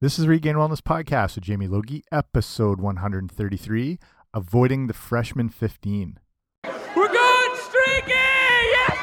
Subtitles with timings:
[0.00, 3.98] This is Regain Wellness Podcast with Jamie Logie, episode 133
[4.32, 6.20] Avoiding the Freshman 15.
[6.94, 8.14] We're going streaking!
[8.14, 8.94] Yes!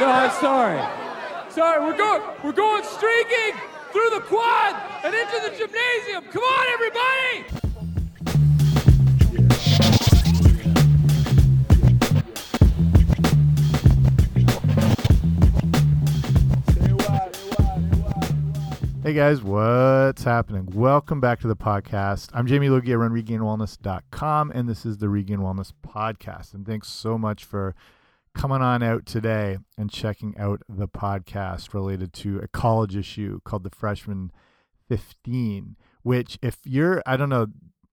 [0.00, 0.80] No, I'm sorry.
[1.50, 3.52] Sorry, we're going we're going streaking
[3.92, 6.24] through the quad and into the gymnasium.
[6.32, 7.65] Come on, everybody!
[19.06, 20.66] Hey guys, what's happening?
[20.74, 22.28] Welcome back to the podcast.
[22.34, 22.92] I'm Jamie Logie.
[22.92, 26.54] I run regainwellness.com, and this is the Regain Wellness Podcast.
[26.54, 27.76] And thanks so much for
[28.34, 33.62] coming on out today and checking out the podcast related to a college issue called
[33.62, 34.32] the Freshman
[34.88, 37.46] 15, which, if you're, I don't know,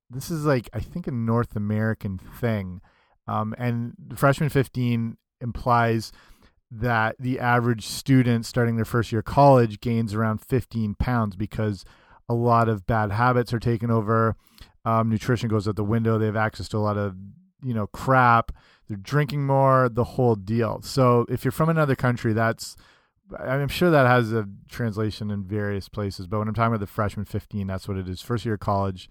[0.10, 2.82] this is like, I think, a North American thing.
[3.28, 6.12] Um, and the Freshman 15 implies
[6.80, 11.86] that the average student starting their first year of college gains around 15 pounds because
[12.28, 14.36] a lot of bad habits are taken over.
[14.86, 16.18] Um, nutrition goes out the window.
[16.18, 17.16] They have access to a lot of,
[17.64, 18.52] you know, crap.
[18.88, 20.82] They're drinking more, the whole deal.
[20.82, 22.76] So if you're from another country, that's,
[23.40, 26.28] I'm sure that has a translation in various places.
[26.28, 28.22] But when I'm talking about the freshman 15, that's what it is.
[28.22, 29.10] First year of college,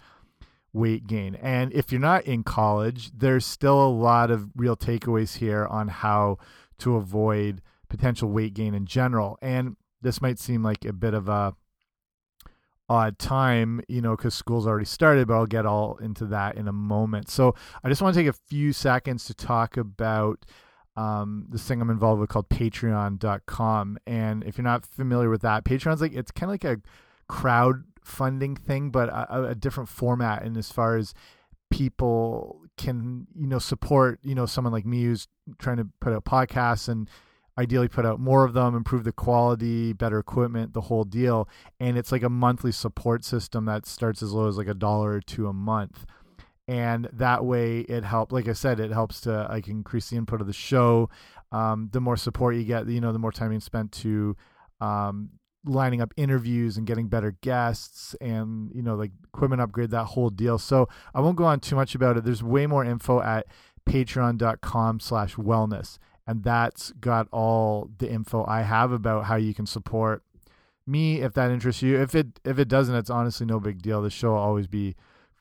[0.72, 1.36] weight gain.
[1.36, 5.88] And if you're not in college, there's still a lot of real takeaways here on
[5.88, 6.38] how
[6.78, 9.38] to avoid potential weight gain in general.
[9.42, 11.54] And this might seem like a bit of a
[12.88, 16.68] odd time, you know, because school's already started, but I'll get all into that in
[16.68, 17.30] a moment.
[17.30, 20.44] So I just want to take a few seconds to talk about
[20.96, 23.98] um, this thing I'm involved with called patreon.com.
[24.06, 26.82] And if you're not familiar with that, Patreon's like, it's kind of like a
[27.32, 30.42] crowdfunding thing, but a, a different format.
[30.42, 31.14] And as far as
[31.70, 35.28] people can you know support you know someone like me who's
[35.58, 37.08] trying to put out podcasts and
[37.58, 41.48] ideally put out more of them improve the quality better equipment the whole deal.
[41.80, 45.20] And it's like a monthly support system that starts as low as like a dollar
[45.20, 46.06] two a month.
[46.66, 50.40] And that way it helps like i said it helps to like increase the input
[50.40, 51.10] of the show.
[51.50, 54.36] Um, the more support you get you know the more time you spent to
[54.80, 55.30] um,
[55.64, 60.30] lining up interviews and getting better guests and you know like equipment upgrade that whole
[60.30, 60.58] deal.
[60.58, 62.24] So i won't go on too much about it.
[62.24, 63.46] There's way more info at
[63.88, 65.98] patreon.com slash wellness.
[66.26, 70.22] And that's got all the info i have about how you can support
[70.86, 72.00] me if that interests you.
[72.00, 74.02] If it if it doesn't it's honestly no big deal.
[74.02, 74.96] The show will always be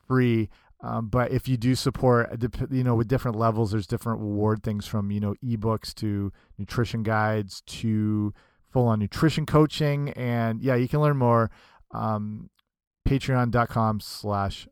[0.07, 0.49] free.
[0.83, 2.31] Um, but if you do support
[2.71, 7.03] you know with different levels there's different reward things from you know ebooks to nutrition
[7.03, 8.33] guides to
[8.71, 10.09] full on nutrition coaching.
[10.09, 11.51] And yeah, you can learn more.
[11.91, 12.49] Um,
[13.07, 14.67] Patreon.com slash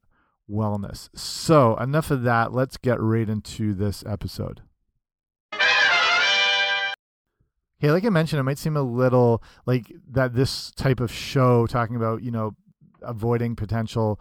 [0.49, 1.09] wellness.
[1.15, 2.53] So enough of that.
[2.53, 4.61] Let's get right into this episode.
[7.81, 11.66] Okay, like I mentioned, it might seem a little like that this type of show
[11.66, 12.55] talking about, you know,
[13.01, 14.19] avoiding potential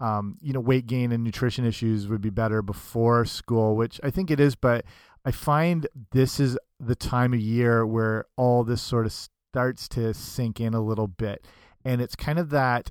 [0.00, 4.10] um, you know, weight gain and nutrition issues would be better before school, which I
[4.10, 4.84] think it is, but
[5.24, 10.14] I find this is the time of year where all this sort of starts to
[10.14, 11.44] sink in a little bit.
[11.84, 12.90] And it's kind of that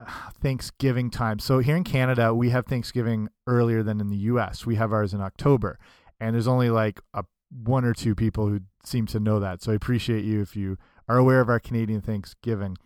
[0.00, 1.38] uh, Thanksgiving time.
[1.38, 4.64] So here in Canada, we have Thanksgiving earlier than in the US.
[4.64, 5.78] We have ours in October.
[6.20, 9.62] And there's only like a, one or two people who seem to know that.
[9.62, 10.78] So I appreciate you if you
[11.08, 12.76] are aware of our Canadian Thanksgiving.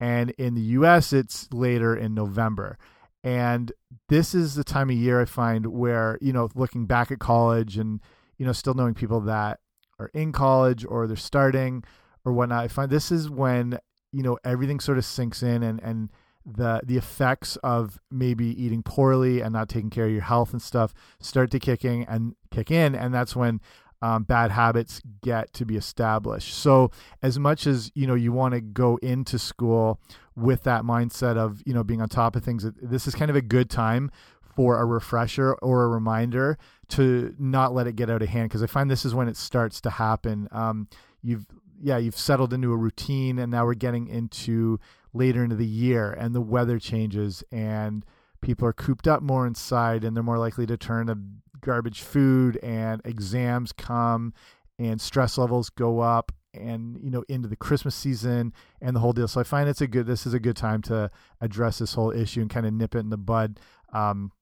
[0.00, 2.78] And in the US, it's later in November.
[3.24, 3.72] And
[4.08, 7.76] this is the time of year I find where, you know, looking back at college
[7.76, 8.00] and,
[8.38, 9.60] you know, still knowing people that
[9.98, 11.84] are in college or they're starting
[12.24, 13.78] or whatnot, I find this is when,
[14.12, 16.10] you know, everything sort of sinks in and, and,
[16.50, 20.62] the the effects of maybe eating poorly and not taking care of your health and
[20.62, 23.60] stuff start to kick in and kick in and that's when
[24.00, 26.54] um, bad habits get to be established.
[26.54, 26.90] So
[27.22, 30.00] as much as you know you want to go into school
[30.36, 33.36] with that mindset of you know being on top of things, this is kind of
[33.36, 34.10] a good time
[34.58, 36.58] for a refresher or a reminder
[36.88, 39.36] to not let it get out of hand because I find this is when it
[39.36, 40.48] starts to happen.
[40.50, 40.88] Um,
[41.22, 41.46] you've
[41.80, 44.80] yeah you've settled into a routine and now we're getting into
[45.12, 48.04] later into the year and the weather changes and
[48.40, 51.16] people are cooped up more inside and they're more likely to turn to
[51.60, 54.34] garbage food and exams come
[54.76, 59.12] and stress levels go up and you know into the christmas season and the whole
[59.12, 61.08] deal so i find it's a good this is a good time to
[61.40, 63.60] address this whole issue and kind of nip it in the bud
[63.92, 64.32] um,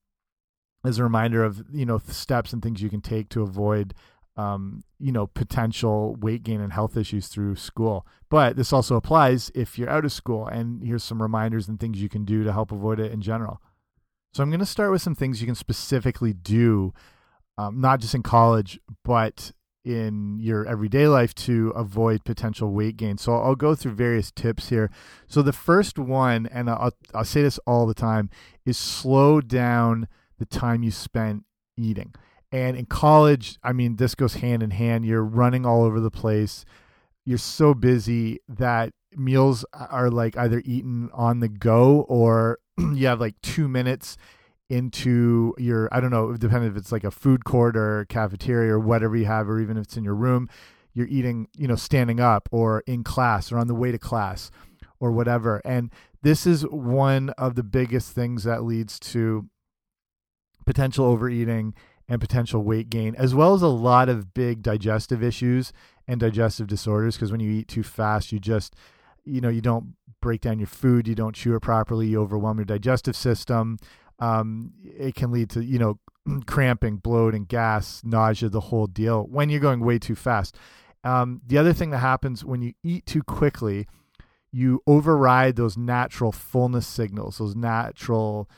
[0.88, 3.94] as a reminder of you know steps and things you can take to avoid
[4.36, 9.50] um, you know potential weight gain and health issues through school but this also applies
[9.54, 12.52] if you're out of school and here's some reminders and things you can do to
[12.52, 13.60] help avoid it in general
[14.36, 16.92] so I'm going to start with some things you can specifically do,
[17.56, 19.50] um, not just in college, but
[19.82, 23.16] in your everyday life to avoid potential weight gain.
[23.16, 24.90] So I'll go through various tips here.
[25.26, 28.28] So the first one, and I'll, I'll say this all the time,
[28.66, 30.06] is slow down
[30.38, 31.44] the time you spend
[31.76, 32.14] eating.
[32.52, 35.04] And in college, I mean, this goes hand in hand.
[35.04, 36.64] You're running all over the place.
[37.24, 43.20] You're so busy that meals are like either eaten on the go or you have
[43.20, 44.16] like two minutes
[44.68, 48.80] into your I don't know, depending if it's like a food court or cafeteria or
[48.80, 50.48] whatever you have, or even if it's in your room,
[50.92, 54.50] you're eating, you know, standing up or in class or on the way to class
[54.98, 55.60] or whatever.
[55.64, 55.92] And
[56.22, 59.48] this is one of the biggest things that leads to
[60.66, 61.74] potential overeating
[62.08, 65.72] and potential weight gain, as well as a lot of big digestive issues
[66.06, 67.16] and digestive disorders.
[67.16, 68.76] Because when you eat too fast, you just,
[69.24, 72.58] you know, you don't break down your food, you don't chew it properly, you overwhelm
[72.58, 73.78] your digestive system
[74.18, 75.98] um, it can lead to you know
[76.46, 80.56] cramping, bloating, gas, nausea, the whole deal when you're going way too fast.
[81.04, 83.86] Um, the other thing that happens when you eat too quickly,
[84.56, 88.48] you override those natural fullness signals, those natural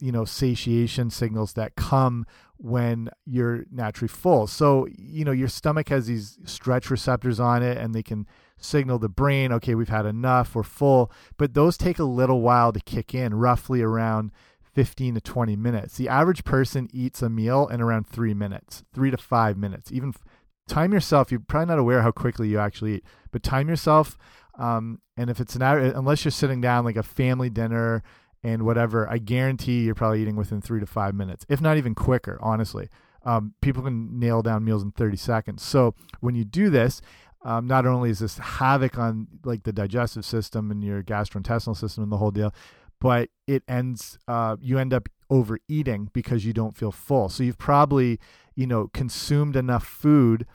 [0.00, 2.24] you know satiation signals that come
[2.56, 4.46] when you're naturally full.
[4.46, 8.26] So, you know, your stomach has these stretch receptors on it and they can
[8.56, 11.12] signal the brain, okay, we've had enough, we're full.
[11.36, 14.32] But those take a little while to kick in, roughly around
[14.74, 15.96] 15 to 20 minutes.
[15.98, 19.92] The average person eats a meal in around three minutes, three to five minutes.
[19.92, 20.14] Even
[20.68, 21.30] time yourself.
[21.30, 24.16] You're probably not aware how quickly you actually eat, but time yourself.
[24.58, 28.02] Um, and if it's an hour, unless you're sitting down like a family dinner
[28.42, 31.94] and whatever, I guarantee you're probably eating within three to five minutes, if not even
[31.94, 32.38] quicker.
[32.42, 32.88] Honestly,
[33.24, 35.62] um, people can nail down meals in 30 seconds.
[35.62, 37.00] So when you do this,
[37.44, 42.02] um, not only is this havoc on like the digestive system and your gastrointestinal system
[42.02, 42.52] and the whole deal,
[43.00, 47.28] but it ends uh, you end up overeating because you don't feel full.
[47.28, 48.18] So you've probably
[48.56, 50.46] you know consumed enough food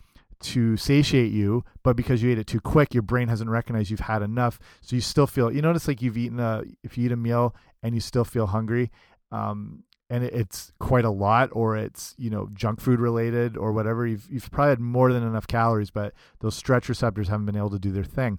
[0.43, 4.01] to satiate you, but because you ate it too quick, your brain hasn't recognized you've
[4.01, 4.59] had enough.
[4.81, 7.55] So you still feel you notice like you've eaten a if you eat a meal
[7.81, 8.91] and you still feel hungry.
[9.31, 14.05] Um, and it's quite a lot, or it's you know junk food related, or whatever.
[14.05, 17.71] You've you've probably had more than enough calories, but those stretch receptors haven't been able
[17.71, 18.37] to do their thing.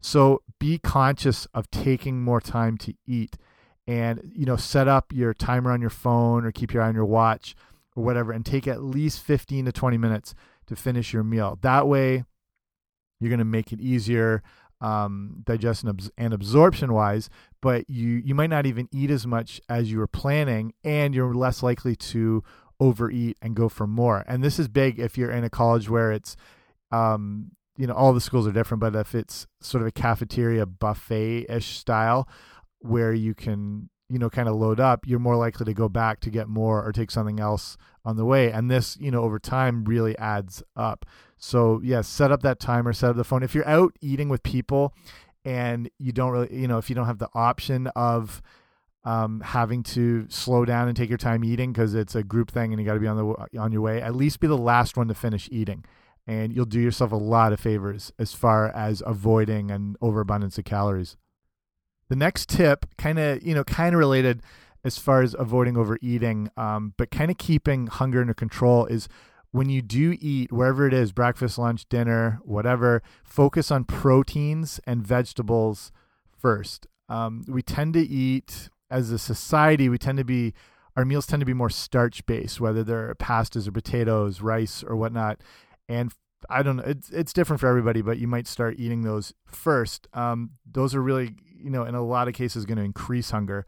[0.00, 3.36] So be conscious of taking more time to eat
[3.86, 6.94] and you know set up your timer on your phone or keep your eye on
[6.94, 7.54] your watch
[7.94, 10.34] or whatever and take at least 15 to 20 minutes
[10.66, 11.58] to finish your meal.
[11.62, 12.24] That way
[13.20, 14.42] you're going to make it easier
[14.80, 17.30] um, digestion and absorption wise,
[17.62, 21.34] but you you might not even eat as much as you were planning and you're
[21.34, 22.44] less likely to
[22.78, 24.22] overeat and go for more.
[24.28, 26.36] And this is big if you're in a college where it's
[26.92, 30.66] um, you know all the schools are different but if it's sort of a cafeteria
[30.66, 32.28] buffet-ish style
[32.80, 36.20] where you can you know kind of load up you're more likely to go back
[36.20, 39.38] to get more or take something else on the way and this you know over
[39.38, 41.04] time really adds up.
[41.36, 43.42] So yes yeah, set up that timer set up the phone.
[43.42, 44.94] If you're out eating with people
[45.44, 48.40] and you don't really you know if you don't have the option of
[49.04, 52.72] um, having to slow down and take your time eating because it's a group thing
[52.72, 54.96] and you got to be on the on your way at least be the last
[54.96, 55.84] one to finish eating.
[56.28, 60.64] And you'll do yourself a lot of favors as far as avoiding an overabundance of
[60.64, 61.16] calories.
[62.08, 64.42] The next tip, kind of you know, kind of related
[64.84, 69.08] as far as avoiding overeating, um, but kind of keeping hunger under control is
[69.50, 75.04] when you do eat, wherever it is, breakfast, lunch, dinner, whatever, focus on proteins and
[75.04, 75.90] vegetables
[76.38, 76.86] first.
[77.08, 80.54] Um, we tend to eat as a society, we tend to be
[80.96, 84.96] our meals tend to be more starch based, whether they're pastas or potatoes, rice or
[84.96, 85.42] whatnot
[85.88, 86.12] and
[86.48, 86.84] I don't know.
[86.84, 90.08] It's it's different for everybody, but you might start eating those first.
[90.12, 93.66] Um, those are really, you know, in a lot of cases, going to increase hunger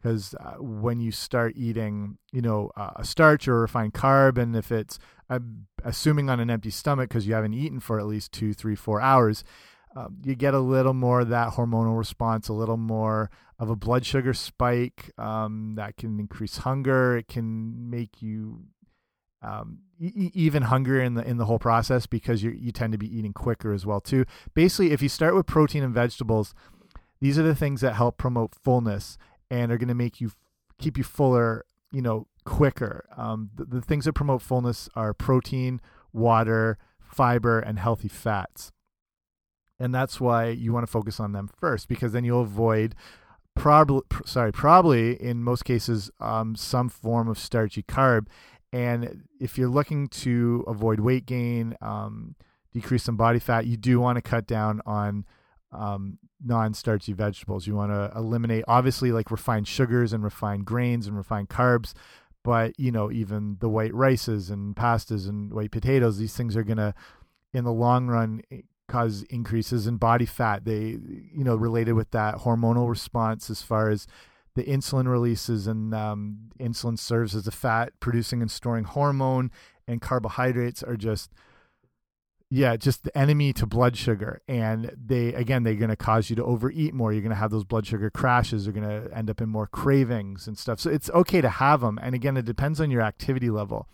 [0.00, 4.38] because uh, when you start eating, you know, uh, a starch or a refined carb,
[4.38, 5.40] and if it's uh,
[5.84, 9.00] assuming on an empty stomach because you haven't eaten for at least two, three, four
[9.00, 9.42] hours,
[9.96, 13.76] um, you get a little more of that hormonal response, a little more of a
[13.76, 17.16] blood sugar spike um, that can increase hunger.
[17.16, 18.60] It can make you
[19.42, 23.18] um, even hungrier in the in the whole process because you you tend to be
[23.18, 24.24] eating quicker as well too.
[24.54, 26.54] Basically, if you start with protein and vegetables,
[27.20, 29.18] these are the things that help promote fullness
[29.50, 30.32] and are going to make you
[30.78, 33.06] keep you fuller, you know, quicker.
[33.16, 35.80] Um, the, the things that promote fullness are protein,
[36.12, 38.72] water, fiber, and healthy fats.
[39.80, 42.94] And that's why you want to focus on them first because then you'll avoid
[43.54, 48.26] probably sorry probably in most cases um, some form of starchy carb
[48.72, 52.34] and if you're looking to avoid weight gain, um,
[52.72, 55.24] decrease some body fat, you do want to cut down on
[55.72, 57.66] um, non-starchy vegetables.
[57.66, 61.94] You want to eliminate, obviously, like refined sugars and refined grains and refined carbs,
[62.44, 66.62] but you know even the white rices and pastas and white potatoes these things are
[66.62, 66.94] going to
[67.52, 68.40] in the long run
[68.88, 70.98] cause increases in body fat they
[71.34, 74.06] you know related with that hormonal response as far as
[74.58, 79.52] the insulin releases and um, insulin serves as a fat producing and storing hormone
[79.86, 81.30] and carbohydrates are just
[82.50, 84.42] yeah just the enemy to blood sugar.
[84.48, 87.12] And they again they're going to cause you to overeat more.
[87.12, 88.66] You're going to have those blood sugar crashes.
[88.66, 90.80] You're going to end up in more cravings and stuff.
[90.80, 93.86] So it's okay to have them and again it depends on your activity level.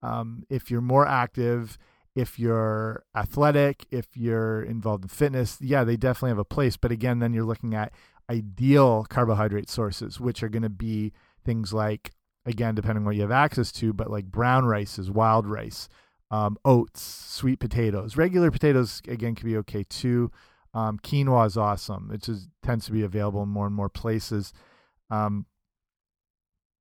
[0.00, 1.76] Um, if you're more active
[2.14, 6.76] if you're athletic if you're involved in fitness yeah they definitely have a place.
[6.76, 7.92] But again then you're looking at
[8.30, 11.12] ideal carbohydrate sources which are going to be
[11.44, 12.12] things like
[12.44, 15.88] again depending on what you have access to but like brown rices wild rice
[16.30, 18.16] um, oats, sweet potatoes.
[18.16, 20.30] Regular potatoes again can be okay too.
[20.74, 22.10] Um, quinoa is awesome.
[22.12, 24.52] It just tends to be available in more and more places.
[25.10, 25.46] Um,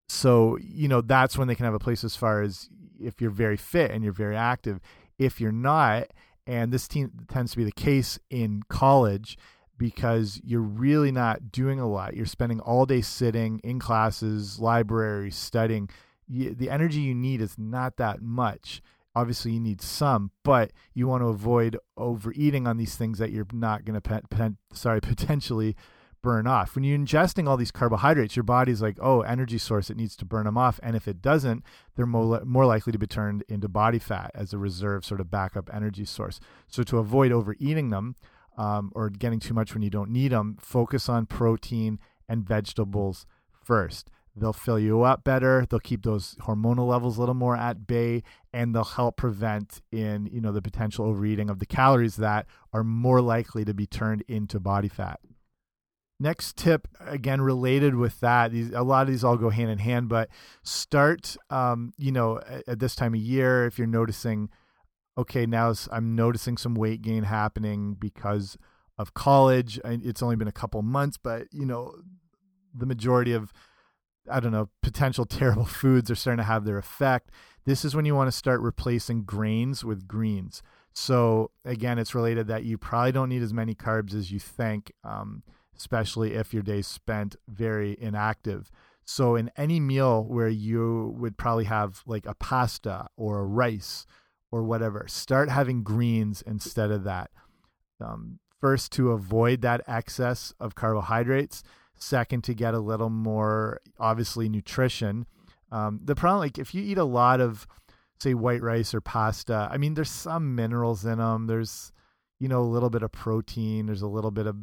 [0.10, 3.30] so you know that's when they can have a place as far as if you're
[3.30, 4.80] very fit and you're very active.
[5.18, 6.08] If you're not,
[6.46, 9.38] and this tends to be the case in college
[9.78, 12.16] because you're really not doing a lot.
[12.16, 15.90] You're spending all day sitting in classes, libraries, studying.
[16.28, 18.82] You, the energy you need is not that much
[19.18, 23.48] obviously you need some, but you want to avoid overeating on these things that you're
[23.52, 25.76] not going to sorry potentially
[26.22, 26.76] burn off.
[26.76, 30.26] When you're ingesting all these carbohydrates, your body's like, oh, energy source, it needs to
[30.26, 30.80] burn them off.
[30.84, 31.64] And if it doesn't,
[31.96, 35.32] they're more, more likely to be turned into body fat as a reserve sort of
[35.32, 36.40] backup energy source.
[36.68, 38.16] So to avoid overeating them
[38.58, 43.26] um, or getting too much when you don't need them, focus on protein and vegetables
[43.64, 44.10] first.
[44.40, 45.66] They'll fill you up better.
[45.68, 48.22] They'll keep those hormonal levels a little more at bay,
[48.54, 52.84] and they'll help prevent in you know the potential overeating of the calories that are
[52.84, 55.20] more likely to be turned into body fat.
[56.20, 59.78] Next tip, again related with that, these, a lot of these all go hand in
[59.78, 60.30] hand, but
[60.64, 64.50] start, um, you know, at, at this time of year if you're noticing,
[65.18, 68.58] okay, now I'm noticing some weight gain happening because
[68.98, 69.80] of college.
[69.84, 71.96] It's only been a couple months, but you know,
[72.76, 73.52] the majority of
[74.30, 77.32] I don't know, potential terrible foods are starting to have their effect.
[77.66, 80.62] This is when you want to start replacing grains with greens.
[80.94, 84.92] So again, it's related that you probably don't need as many carbs as you think,
[85.04, 85.44] um,
[85.78, 88.72] especially if your day's spent very inactive.
[89.06, 94.06] So in any meal where you would probably have like a pasta or a rice
[94.52, 97.32] or whatever, start having greens instead of that.
[98.00, 101.64] Um, first, to avoid that excess of carbohydrates
[102.00, 105.26] Second, to get a little more obviously nutrition.
[105.72, 107.68] Um, the problem, like if you eat a lot of,
[108.20, 111.48] say, white rice or pasta, I mean, there's some minerals in them.
[111.48, 111.92] There's,
[112.40, 113.88] you know, a little bit of protein.
[113.88, 114.56] There's a little bit of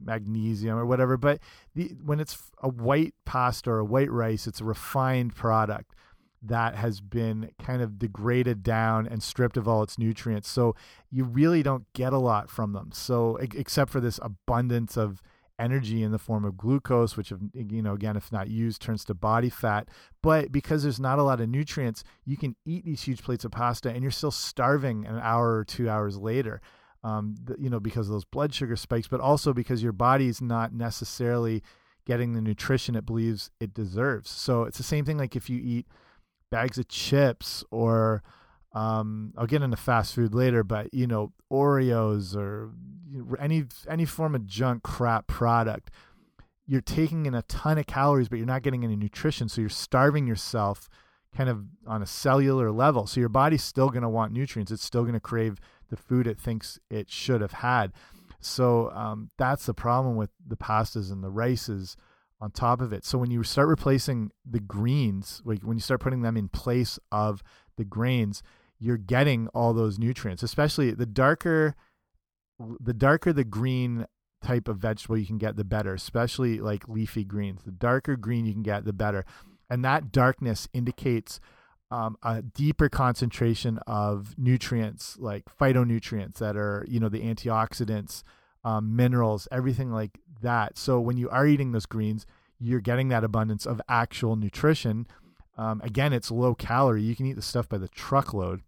[0.00, 1.16] magnesium or whatever.
[1.16, 1.40] But
[1.74, 5.94] the, when it's a white pasta or a white rice, it's a refined product
[6.42, 10.48] that has been kind of degraded down and stripped of all its nutrients.
[10.48, 10.74] So
[11.10, 12.90] you really don't get a lot from them.
[12.92, 15.22] So except for this abundance of
[15.58, 19.14] energy in the form of glucose, which, you know, again, if not used, turns to
[19.14, 19.88] body fat.
[20.22, 23.50] But because there's not a lot of nutrients, you can eat these huge plates of
[23.50, 26.60] pasta and you're still starving an hour or two hours later.
[27.04, 30.72] Um, you know, because of those blood sugar spikes, but also because your body's not
[30.72, 31.62] necessarily
[32.06, 34.30] getting the nutrition it believes it deserves.
[34.30, 35.86] So it's the same thing like if you eat
[36.50, 38.22] bags of chips or
[38.72, 42.70] um, I'll get into fast food later, but you know, Oreos or
[43.38, 45.90] any any form of junk crap product,
[46.66, 49.70] you're taking in a ton of calories, but you're not getting any nutrition, so you're
[49.70, 50.88] starving yourself
[51.34, 53.06] kind of on a cellular level.
[53.06, 54.72] So your body's still going to want nutrients.
[54.72, 55.58] It's still going to crave
[55.90, 57.92] the food it thinks it should have had.
[58.40, 61.96] So um, that's the problem with the pastas and the rices
[62.40, 63.04] on top of it.
[63.04, 66.98] So when you start replacing the greens, like when you start putting them in place
[67.10, 67.42] of
[67.76, 68.42] the grains,
[68.78, 71.74] you're getting all those nutrients, especially the darker
[72.80, 74.06] the darker the green
[74.42, 77.62] type of vegetable you can get the better, especially like leafy greens.
[77.64, 79.24] The darker green you can get the better.
[79.70, 81.40] And that darkness indicates
[81.90, 88.22] um, a deeper concentration of nutrients like phytonutrients that are, you know, the antioxidants,
[88.68, 90.76] um, minerals, everything like that.
[90.76, 92.26] So when you are eating those greens,
[92.58, 95.06] you're getting that abundance of actual nutrition.
[95.56, 97.02] Um, again, it's low calorie.
[97.02, 98.62] You can eat the stuff by the truckload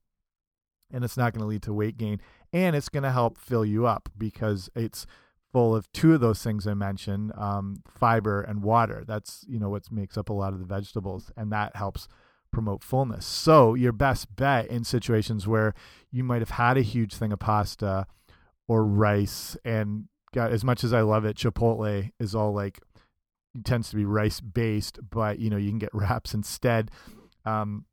[0.90, 2.21] and it's not going to lead to weight gain
[2.52, 5.07] and it's going to help fill you up because it's
[5.52, 9.04] full of two of those things I mentioned, um, fiber and water.
[9.07, 12.09] That's you know what makes up a lot of the vegetables, and that helps
[12.52, 13.26] promote fullness.
[13.26, 15.75] So your best bet in situations where
[16.11, 18.07] you might have had a huge thing of pasta
[18.70, 20.04] or rice, and
[20.36, 22.78] as much as I love it, Chipotle is all like
[23.64, 26.92] tends to be rice based, but you know you can get wraps instead.
[27.44, 27.86] Um,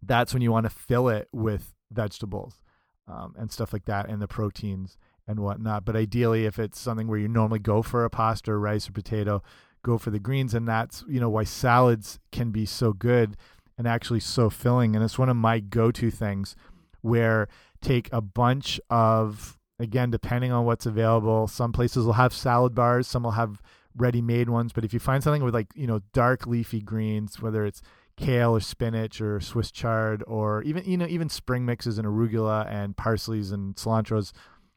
[0.00, 2.62] that's when you want to fill it with vegetables
[3.08, 4.96] um, and stuff like that, and the proteins
[5.26, 5.84] and whatnot.
[5.84, 8.92] But ideally, if it's something where you normally go for a pasta or rice or
[8.92, 9.42] potato,
[9.82, 13.36] go for the greens, and that's you know why salads can be so good
[13.76, 14.94] and actually so filling.
[14.94, 16.54] And it's one of my go-to things
[17.00, 17.48] where
[17.80, 23.06] take a bunch of again depending on what's available some places will have salad bars
[23.06, 23.62] some will have
[23.96, 27.64] ready-made ones but if you find something with like you know dark leafy greens whether
[27.64, 27.82] it's
[28.16, 32.70] kale or spinach or swiss chard or even you know even spring mixes and arugula
[32.70, 34.32] and parsleys and cilantros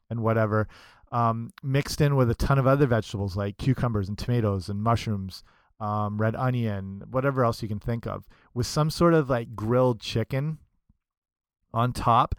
[0.10, 0.68] and whatever
[1.12, 5.44] um, mixed in with a ton of other vegetables like cucumbers and tomatoes and mushrooms
[5.80, 10.00] um, red onion whatever else you can think of with some sort of like grilled
[10.00, 10.58] chicken
[11.74, 12.36] on top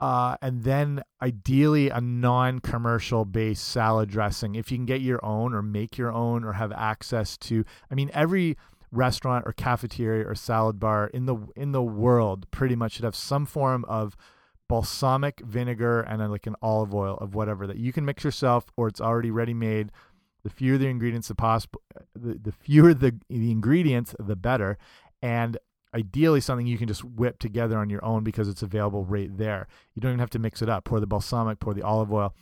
[0.00, 5.54] uh, and then ideally a non-commercial based salad dressing if you can get your own
[5.54, 8.56] or make your own or have access to i mean every
[8.90, 13.16] restaurant or cafeteria or salad bar in the in the world pretty much should have
[13.16, 14.16] some form of
[14.68, 18.66] balsamic vinegar and then like an olive oil of whatever that you can mix yourself
[18.76, 19.90] or it's already ready made.
[20.42, 21.80] The fewer the ingredients the possible
[22.14, 24.76] the, the fewer the the ingredients the better.
[25.22, 25.56] And
[25.94, 29.68] ideally something you can just whip together on your own because it's available right there.
[29.94, 30.84] You don't even have to mix it up.
[30.84, 32.34] Pour the balsamic, pour the olive oil.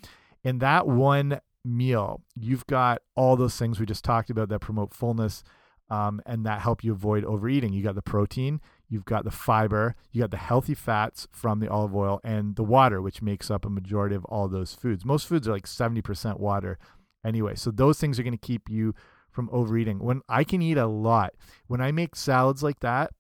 [0.43, 4.95] In that one meal, you've got all those things we just talked about that promote
[4.95, 5.45] fullness
[5.91, 7.73] um, and that help you avoid overeating.
[7.73, 11.69] You got the protein, you've got the fiber, you got the healthy fats from the
[11.69, 15.05] olive oil, and the water, which makes up a majority of all those foods.
[15.05, 16.79] Most foods are like 70% water
[17.25, 17.55] anyway.
[17.55, 18.95] So those things are going to keep you
[19.31, 19.99] from overeating.
[19.99, 21.35] When I can eat a lot,
[21.67, 23.13] when I make salads like that,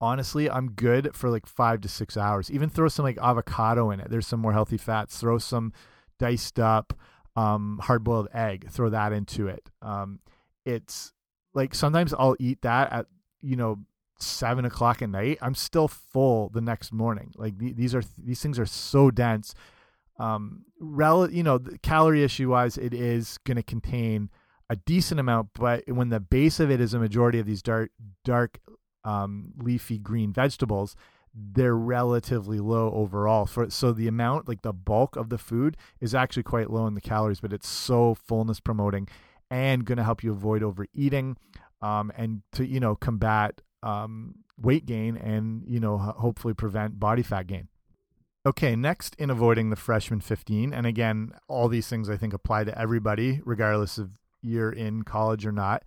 [0.00, 2.50] honestly, I'm good for like five to six hours.
[2.50, 4.10] Even throw some like avocado in it.
[4.10, 5.18] There's some more healthy fats.
[5.18, 5.72] Throw some
[6.18, 6.94] diced up
[7.36, 8.68] um, hard boiled egg.
[8.70, 9.70] Throw that into it.
[9.80, 10.20] Um,
[10.64, 11.12] it's
[11.54, 13.06] like sometimes I'll eat that at
[13.40, 13.78] you know
[14.18, 15.38] seven o'clock at night.
[15.40, 17.32] I'm still full the next morning.
[17.36, 19.54] Like th these are these things are so dense.
[20.18, 24.30] Um, rel you know, the calorie issue wise, it is going to contain
[24.68, 27.90] a decent amount, but when the base of it is a majority of these dark
[28.24, 28.58] dark
[29.04, 30.96] um, leafy green vegetables,
[31.34, 33.46] they're relatively low overall.
[33.46, 36.94] For so the amount, like the bulk of the food, is actually quite low in
[36.94, 39.08] the calories, but it's so fullness promoting
[39.50, 41.36] and going to help you avoid overeating,
[41.80, 47.22] um, and to you know combat um, weight gain and you know hopefully prevent body
[47.22, 47.68] fat gain.
[48.46, 52.64] Okay, next in avoiding the freshman 15, and again, all these things I think apply
[52.64, 55.82] to everybody, regardless of you're in college or not,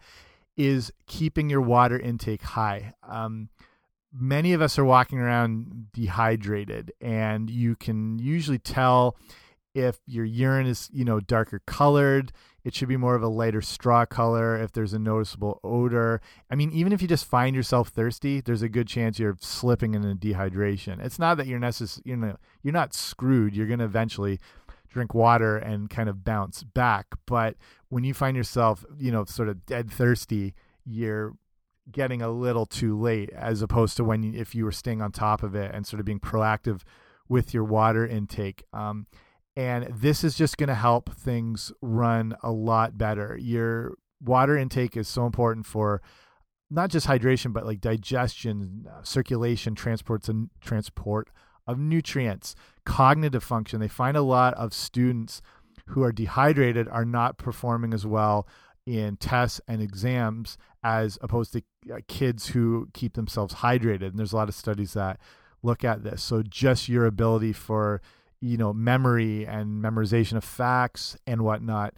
[0.57, 2.93] is keeping your water intake high.
[3.07, 3.49] Um,
[4.13, 9.17] many of us are walking around dehydrated, and you can usually tell
[9.73, 12.33] if your urine is you know darker colored
[12.65, 16.55] it should be more of a lighter straw color if there's a noticeable odor i
[16.55, 20.13] mean even if you just find yourself thirsty there's a good chance you're slipping into
[20.13, 24.41] dehydration it's not that you're necessarily you know you're not screwed you're going to eventually
[24.91, 27.07] drink water and kind of bounce back.
[27.25, 27.55] But
[27.91, 31.33] when you find yourself, you know, sort of dead thirsty, you're
[31.91, 35.11] getting a little too late as opposed to when you, if you were staying on
[35.11, 36.83] top of it and sort of being proactive
[37.27, 38.63] with your water intake.
[38.71, 39.07] Um,
[39.57, 43.37] and this is just going to help things run a lot better.
[43.37, 46.01] Your water intake is so important for
[46.69, 51.29] not just hydration, but like digestion, uh, circulation, transports and transport
[51.67, 53.81] of nutrients, cognitive function.
[53.81, 55.41] They find a lot of students
[55.91, 58.47] who are dehydrated are not performing as well
[58.85, 61.61] in tests and exams as opposed to
[61.93, 64.07] uh, kids who keep themselves hydrated.
[64.07, 65.19] And there's a lot of studies that
[65.61, 66.23] look at this.
[66.23, 68.01] So just your ability for
[68.39, 71.93] you know memory and memorization of facts and whatnot,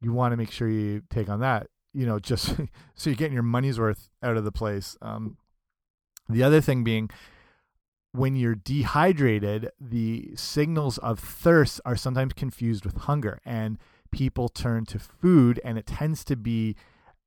[0.00, 1.68] you want to make sure you take on that.
[1.92, 2.54] You know, just
[2.94, 4.96] so you're getting your money's worth out of the place.
[5.02, 5.38] Um,
[6.28, 7.10] the other thing being
[8.12, 13.78] when you're dehydrated, the signals of thirst are sometimes confused with hunger, and
[14.10, 16.76] people turn to food, and it tends to be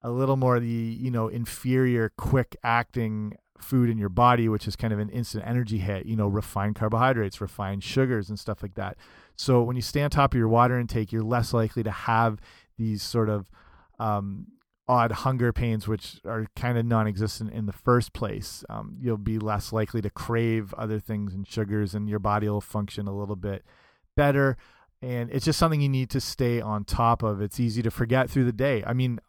[0.02, 4.76] a little more the you know inferior, quick acting food in your body, which is
[4.76, 6.06] kind of an instant energy hit.
[6.06, 8.98] You know, refined carbohydrates, refined sugars, and stuff like that.
[9.36, 12.39] So when you stay on top of your water intake, you're less likely to have
[12.78, 13.50] these sort of
[14.00, 14.48] um,
[14.91, 18.65] odd hunger pains, which are kind of non existent in the first place.
[18.69, 22.60] Um, you'll be less likely to crave other things and sugars, and your body will
[22.60, 23.63] function a little bit
[24.17, 24.58] better.
[25.01, 27.41] And it's just something you need to stay on top of.
[27.41, 28.84] It's easy to forget through the day.
[28.86, 29.21] I mean,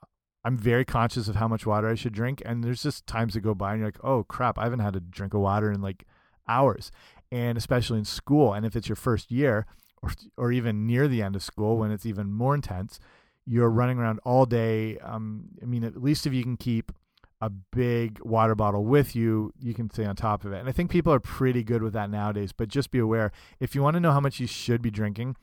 [0.44, 3.40] I'm very conscious of how much water I should drink, and there's just times that
[3.42, 5.80] go by and you're like, oh crap, I haven't had a drink of water in
[5.80, 6.04] like
[6.48, 6.90] hours.
[7.30, 9.66] And especially in school, and if it's your first year,
[10.02, 12.98] or or even near the end of school when it's even more intense,
[13.46, 14.98] you're running around all day.
[14.98, 16.92] Um, I mean, at least if you can keep
[17.40, 20.60] a big water bottle with you, you can stay on top of it.
[20.60, 22.52] And I think people are pretty good with that nowadays.
[22.52, 25.36] But just be aware if you want to know how much you should be drinking,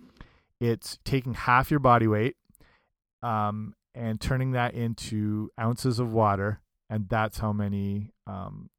[0.62, 2.38] it's taking half your body weight
[3.22, 8.70] um, and turning that into ounces of water, and that's how many um,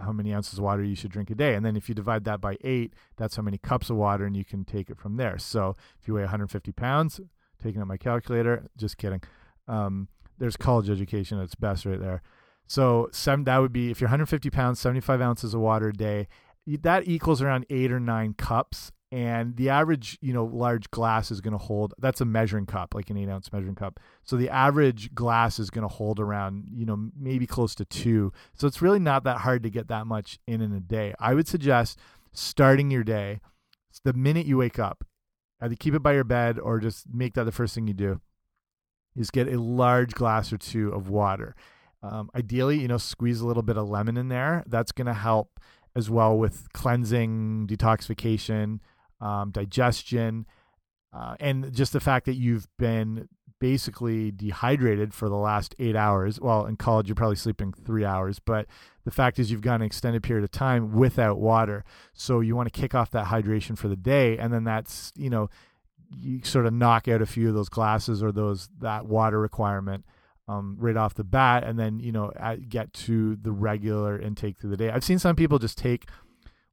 [0.00, 1.54] how many ounces of water you should drink a day.
[1.54, 4.36] And then if you divide that by eight, that's how many cups of water, and
[4.36, 5.38] you can take it from there.
[5.38, 7.20] So if you weigh 150 pounds,
[7.62, 9.22] taking out my calculator, just kidding.
[9.68, 12.22] Um, there's college education at its best right there.
[12.66, 16.28] So seven, that would be if you're 150 pounds, 75 ounces of water a day.
[16.66, 21.40] That equals around eight or nine cups, and the average, you know, large glass is
[21.40, 21.94] going to hold.
[21.98, 23.98] That's a measuring cup, like an eight ounce measuring cup.
[24.22, 28.32] So the average glass is going to hold around, you know, maybe close to two.
[28.54, 31.12] So it's really not that hard to get that much in in a day.
[31.18, 31.98] I would suggest
[32.32, 33.40] starting your day
[34.04, 35.04] the minute you wake up.
[35.60, 38.20] Either keep it by your bed or just make that the first thing you do.
[39.16, 41.56] Is get a large glass or two of water
[42.02, 44.64] um, ideally, you know, squeeze a little bit of lemon in there.
[44.66, 45.60] That's going to help
[45.94, 48.80] as well with cleansing, detoxification,
[49.20, 50.46] um, digestion,
[51.12, 53.28] uh, and just the fact that you've been
[53.60, 56.40] basically dehydrated for the last eight hours.
[56.40, 58.66] Well, in college, you're probably sleeping three hours, but
[59.04, 61.84] the fact is you've gone an extended period of time without water.
[62.12, 64.36] So you want to kick off that hydration for the day.
[64.38, 65.48] And then that's, you know,
[66.10, 70.04] you sort of knock out a few of those glasses or those that water requirement
[70.48, 72.32] um, right off the bat, and then you know
[72.68, 74.90] get to the regular intake through the day.
[74.90, 76.08] I've seen some people just take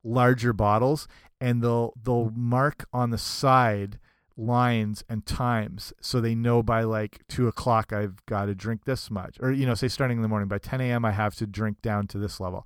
[0.03, 1.07] larger bottles
[1.39, 3.99] and they'll they'll mark on the side
[4.37, 9.09] lines and times so they know by like two o'clock I've got to drink this
[9.09, 11.03] much, or you know, say starting in the morning by 10 a.m.
[11.03, 12.65] I have to drink down to this level,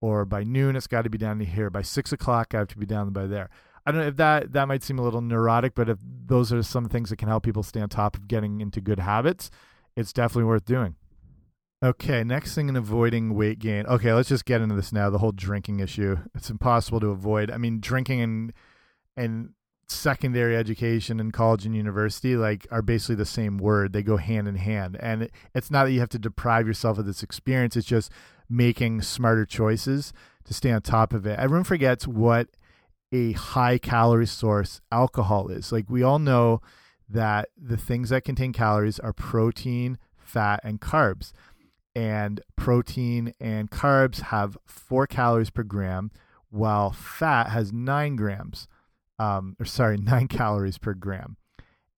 [0.00, 1.70] or by noon it's got to be down to here.
[1.70, 3.48] By six o'clock I have to be down by there.
[3.86, 6.62] I don't know if that that might seem a little neurotic, but if those are
[6.62, 9.50] some things that can help people stay on top of getting into good habits,
[9.96, 10.96] it's definitely worth doing.
[11.84, 13.86] Okay, next thing in avoiding weight gain.
[13.86, 15.08] Okay, let's just get into this now.
[15.10, 16.16] The whole drinking issue.
[16.34, 17.50] It's impossible to avoid.
[17.50, 18.52] I mean, drinking and
[19.16, 19.50] and
[19.88, 23.92] secondary education and college and university like are basically the same word.
[23.92, 24.96] They go hand in hand.
[25.00, 27.76] And it's not that you have to deprive yourself of this experience.
[27.76, 28.10] It's just
[28.48, 30.12] making smarter choices
[30.44, 31.38] to stay on top of it.
[31.38, 32.48] Everyone forgets what
[33.12, 35.72] a high calorie source alcohol is.
[35.72, 36.60] Like we all know
[37.08, 41.32] that the things that contain calories are protein, fat, and carbs.
[41.94, 46.10] And protein and carbs have four calories per gram,
[46.50, 48.68] while fat has nine grams,
[49.18, 51.36] um, or sorry, nine calories per gram.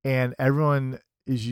[0.04, 1.48] And everyone is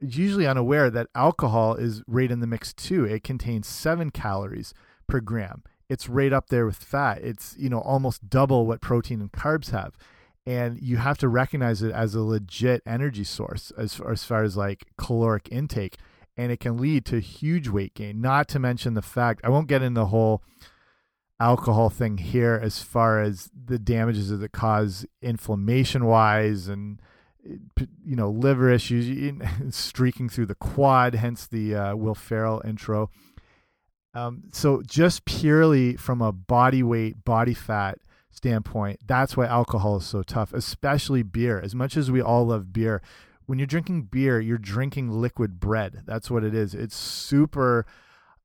[0.00, 3.04] usually unaware that alcohol is right in the mix too.
[3.04, 4.72] It contains seven calories
[5.08, 5.62] per gram.
[5.88, 7.18] It's right up there with fat.
[7.22, 9.94] It's you know almost double what protein and carbs have
[10.46, 14.42] and you have to recognize it as a legit energy source as far, as far
[14.42, 15.96] as like caloric intake
[16.36, 19.68] and it can lead to huge weight gain not to mention the fact i won't
[19.68, 20.42] get in the whole
[21.40, 27.00] alcohol thing here as far as the damages that it cause inflammation wise and
[27.42, 29.32] you know liver issues
[29.70, 33.10] streaking through the quad hence the uh, will ferrell intro
[34.12, 37.98] um, so just purely from a body weight body fat
[38.30, 41.60] standpoint, that's why alcohol is so tough, especially beer.
[41.60, 43.02] As much as we all love beer,
[43.46, 46.02] when you're drinking beer, you're drinking liquid bread.
[46.06, 46.74] That's what it is.
[46.74, 47.86] It's super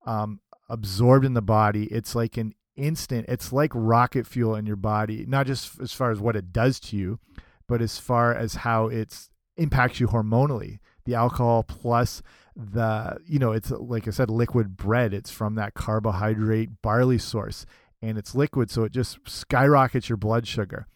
[0.06, 1.86] um, absorbed in the body.
[1.86, 6.12] It's like an instant, it's like rocket fuel in your body, not just as far
[6.12, 7.20] as what it does to you,
[7.68, 9.16] but as far as how it
[9.58, 10.80] impacts you hormonally.
[11.06, 12.22] The alcohol plus
[12.56, 15.14] the, you know, it's like I said, liquid bread.
[15.14, 17.66] It's from that carbohydrate barley source
[18.02, 20.88] and it's liquid, so it just skyrockets your blood sugar.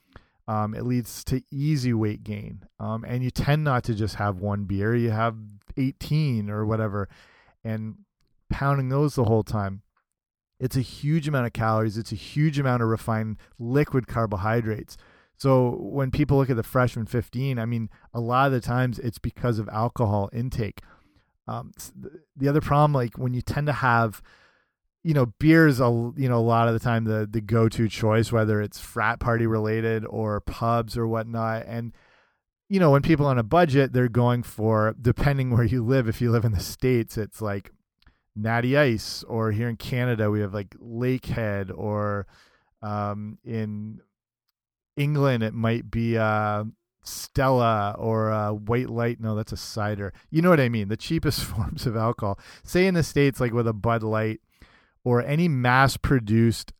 [0.48, 2.63] Um, it leads to easy weight gain.
[2.80, 5.36] Um, and you tend not to just have one beer, you have
[5.78, 7.08] 18 or whatever,
[7.63, 8.00] and
[8.50, 9.82] pounding those the whole time.
[10.60, 14.98] It's a huge amount of calories, it's a huge amount of refined liquid carbohydrates.
[15.38, 19.00] So when people look at the freshman 15, I mean, a lot of the times
[19.00, 20.82] it's because of alcohol intake.
[21.48, 21.72] Um,
[22.36, 24.22] the other problem, like when you tend to have
[25.04, 27.69] you know, beer is a you know a lot of the time the the go
[27.69, 31.65] to choice, whether it's frat party related or pubs or whatnot.
[31.67, 31.93] And
[32.67, 36.08] you know, when people on a budget, they're going for depending where you live.
[36.08, 37.72] If you live in the states, it's like
[38.41, 42.28] Natty Ice, or here in Canada, we have like Lakeport, or
[42.82, 44.02] um, in
[44.95, 46.63] England, it might be uh,
[47.04, 49.19] Stella or uh, White Light.
[49.19, 50.13] No, that's a cider.
[50.30, 50.88] You know what I mean?
[50.88, 52.39] The cheapest forms of alcohol.
[52.63, 54.41] Say in the states, like with a Bud Light
[55.04, 56.73] or any mass produced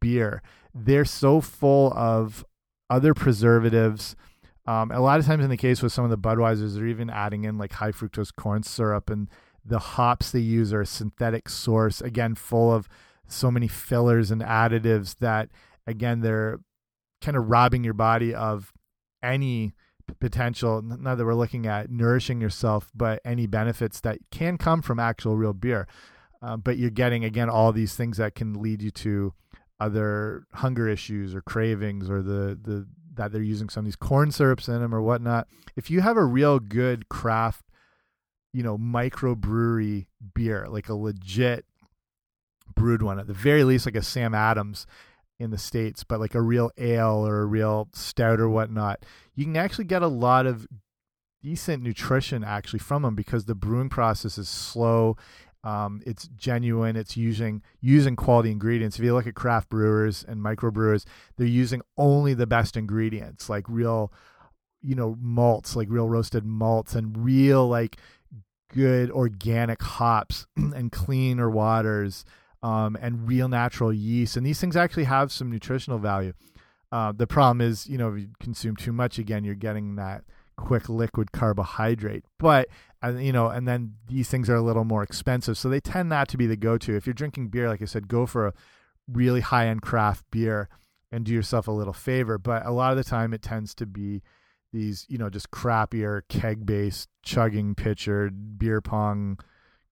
[0.00, 0.42] beer,
[0.74, 2.44] they're so full of
[2.90, 4.16] other preservatives,
[4.66, 7.10] Um, a lot of times in the case with some of the Budweisers, they're even
[7.10, 9.28] adding in like high fructose corn syrup, and
[9.64, 12.88] the hops they use are a synthetic source, again, full of
[13.26, 15.48] so many fillers and additives that,
[15.86, 16.60] again, they're
[17.20, 18.72] kind of robbing your body of
[19.22, 19.72] any
[20.20, 24.98] potential not that we're looking at nourishing yourself but any benefits that can come from
[24.98, 25.86] actual real beer.
[26.42, 29.32] Uh, but you're getting again all these things that can lead you to
[29.80, 34.30] other hunger issues or cravings or the the that they're using some of these corn
[34.30, 35.46] syrups in them or whatnot.
[35.76, 37.66] If you have a real good craft
[38.52, 41.64] you know microbrewery beer like a legit
[42.74, 44.86] brewed one at the very least like a sam adams
[45.42, 49.44] in the states, but like a real ale or a real stout or whatnot, you
[49.44, 50.66] can actually get a lot of
[51.42, 55.16] decent nutrition actually from them because the brewing process is slow.
[55.64, 56.96] Um, it's genuine.
[56.96, 58.98] It's using using quality ingredients.
[58.98, 61.04] If you look at craft brewers and microbrewers,
[61.36, 64.12] they're using only the best ingredients, like real,
[64.80, 67.96] you know, malts, like real roasted malts, and real like
[68.72, 72.24] good organic hops and cleaner waters
[72.62, 74.36] um, and real natural yeast.
[74.36, 76.32] And these things actually have some nutritional value.
[76.90, 80.24] Uh, the problem is, you know, if you consume too much, again, you're getting that
[80.56, 82.24] quick liquid carbohydrate.
[82.38, 82.68] But,
[83.02, 85.56] uh, you know, and then these things are a little more expensive.
[85.56, 86.96] So they tend not to be the go to.
[86.96, 88.52] If you're drinking beer, like I said, go for a
[89.08, 90.68] really high end craft beer
[91.10, 92.38] and do yourself a little favor.
[92.38, 94.22] But a lot of the time, it tends to be
[94.72, 99.38] these, you know, just crappier keg based chugging pitcher beer pong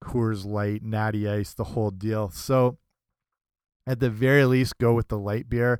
[0.03, 2.29] Coors Light, Natty Ice, the whole deal.
[2.31, 2.77] So
[3.87, 5.79] at the very least, go with the light beer.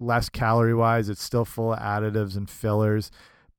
[0.00, 3.10] Less calorie wise, it's still full of additives and fillers.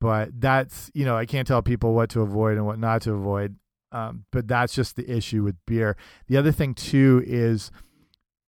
[0.01, 3.13] But that's, you know, I can't tell people what to avoid and what not to
[3.13, 3.55] avoid.
[3.93, 5.95] Um, but that's just the issue with beer.
[6.27, 7.71] The other thing, too, is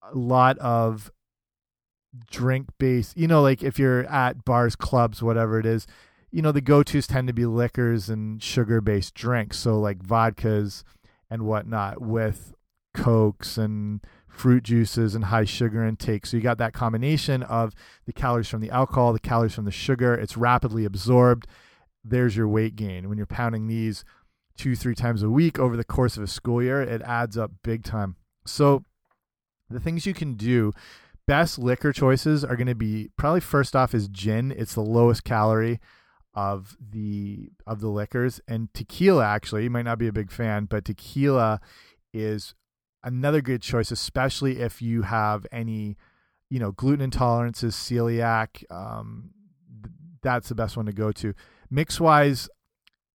[0.01, 1.11] a lot of
[2.29, 5.87] drink based, you know, like if you're at bars, clubs, whatever it is,
[6.31, 9.57] you know, the go tos tend to be liquors and sugar based drinks.
[9.57, 10.83] So, like vodkas,
[11.29, 12.53] and whatnot with
[12.93, 16.25] cokes and fruit juices and high sugar intake.
[16.25, 17.73] So you got that combination of
[18.05, 20.13] the calories from the alcohol, the calories from the sugar.
[20.13, 21.47] It's rapidly absorbed.
[22.03, 23.09] There's your weight gain.
[23.09, 24.03] When you're pounding these
[24.57, 27.51] two, three times a week over the course of a school year, it adds up
[27.63, 28.15] big time.
[28.45, 28.83] So
[29.69, 30.71] the things you can do
[31.27, 34.51] best liquor choices are going to be probably first off is gin.
[34.51, 35.79] It's the lowest calorie
[36.33, 38.39] of the of the liquors.
[38.47, 41.59] And tequila actually you might not be a big fan but tequila
[42.13, 42.55] is
[43.03, 45.97] another good choice especially if you have any
[46.49, 49.31] you know gluten intolerances celiac um,
[50.21, 51.33] that's the best one to go to.
[51.69, 52.49] Mix wise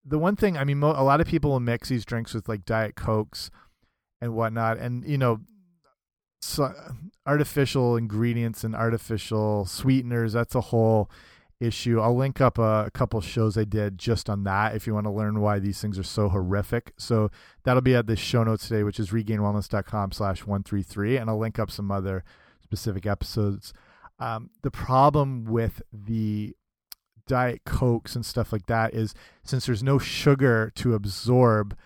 [0.03, 2.65] the one thing i mean a lot of people will mix these drinks with like
[2.65, 3.51] diet cokes
[4.21, 4.79] and whatnot.
[4.79, 5.41] And you know
[6.41, 6.73] so
[7.27, 11.11] artificial ingredients and artificial sweeteners that's a whole
[11.61, 12.01] issue.
[12.01, 15.05] I'll link up a, a, couple shows I did just on that if you want
[15.05, 16.93] to learn why these things are so horrific.
[16.97, 17.31] So
[17.65, 21.19] that'll be at the show notes today, which is regainwellness.com slash 133.
[21.19, 22.25] And I'll link up some other
[22.63, 23.75] specific episodes.
[24.19, 26.57] Um, the problem with the
[27.27, 31.77] Diet Cokes and stuff like that is since there's no sugar to absorb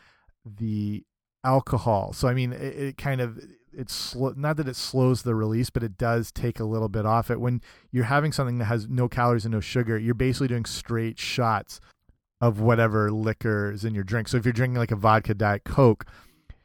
[0.45, 1.05] the
[1.43, 2.13] alcohol.
[2.13, 3.41] So, I mean, it, it kind of
[3.77, 7.31] it's not that it slows the release, but it does take a little bit off
[7.31, 7.41] it.
[7.41, 7.61] When
[7.91, 11.81] you're having something that has no calories and no sugar, you're basically doing straight shots
[12.41, 14.29] of whatever liquor is in your drink.
[14.29, 16.07] So if you're drinking like a vodka diet coke,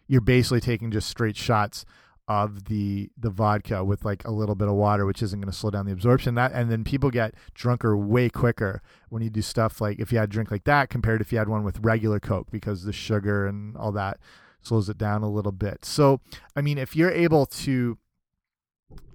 [0.07, 1.85] you're basically taking just straight shots
[2.27, 5.57] of the the vodka with like a little bit of water, which isn't going to
[5.57, 6.35] slow down the absorption.
[6.35, 10.19] That and then people get drunker way quicker when you do stuff like if you
[10.19, 12.93] had a drink like that compared if you had one with regular coke because the
[12.93, 14.19] sugar and all that
[14.61, 15.85] slows it down a little bit.
[15.85, 16.21] So,
[16.55, 17.97] I mean, if you're able to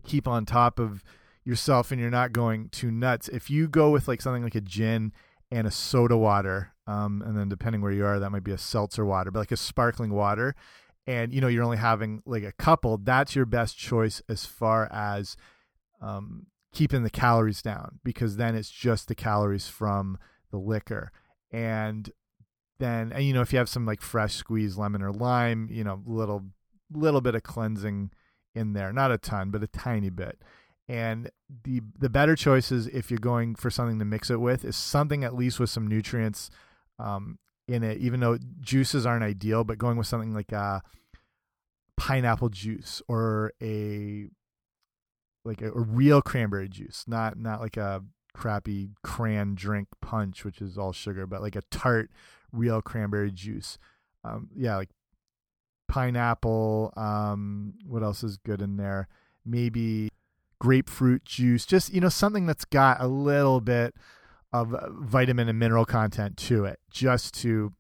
[0.05, 1.03] keep on top of
[1.45, 4.61] yourself and you're not going too nuts, if you go with like something like a
[4.61, 5.13] gin
[5.51, 8.59] and a soda water, um, and then depending where you are, that might be a
[8.59, 10.55] seltzer water, but like a sparkling water,
[11.07, 14.91] and you know you're only having like a couple, that's your best choice as far
[14.91, 15.37] as
[16.01, 20.19] um, keeping the calories down because then it's just the calories from
[20.51, 21.13] the liquor.
[21.51, 22.11] And
[22.79, 25.85] then and you know if you have some like fresh squeezed lemon or lime you
[25.85, 26.43] know little
[26.93, 28.11] little bit of cleansing
[28.55, 30.39] in there not a ton but a tiny bit.
[30.87, 31.31] And
[31.65, 35.25] the the better choices if you're going for something to mix it with is something
[35.25, 36.51] at least with some nutrients
[36.99, 40.83] um, in it even though juices aren't ideal but going with something like a
[41.97, 44.27] pineapple juice or a
[45.45, 48.03] like a, a real cranberry juice not not like a
[48.35, 52.11] crappy cran drink punch which is all sugar but like a tart
[52.55, 53.79] real cranberry juice.
[54.25, 54.91] Um, yeah, like
[55.89, 56.93] pineapple.
[56.97, 59.09] Um, what else is good in there?
[59.45, 60.09] Maybe
[60.61, 61.67] grapefruit juice.
[61.67, 63.95] Just you know something that's got a little bit
[64.53, 67.73] of vitamin and mineral content to it just to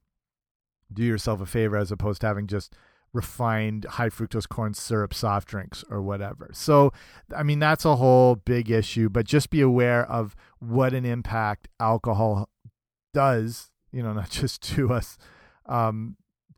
[0.93, 2.75] do yourself a favor as opposed to having just
[3.13, 6.51] refined high fructose corn syrup soft drinks or whatever.
[6.53, 6.93] So,
[7.35, 11.69] I mean, that's a whole big issue, but just be aware of what an impact
[11.79, 12.51] alcohol
[13.15, 15.17] does, you know, not just to us
[15.67, 16.17] um,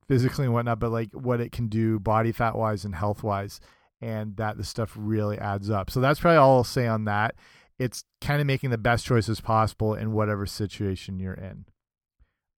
[0.09, 3.61] physically and whatnot, but like what it can do body fat wise and health wise,
[4.01, 5.91] and that the stuff really adds up.
[5.91, 7.35] So, that's probably all I'll say on that.
[7.79, 11.67] It's kind of making the best choices possible in whatever situation you're in.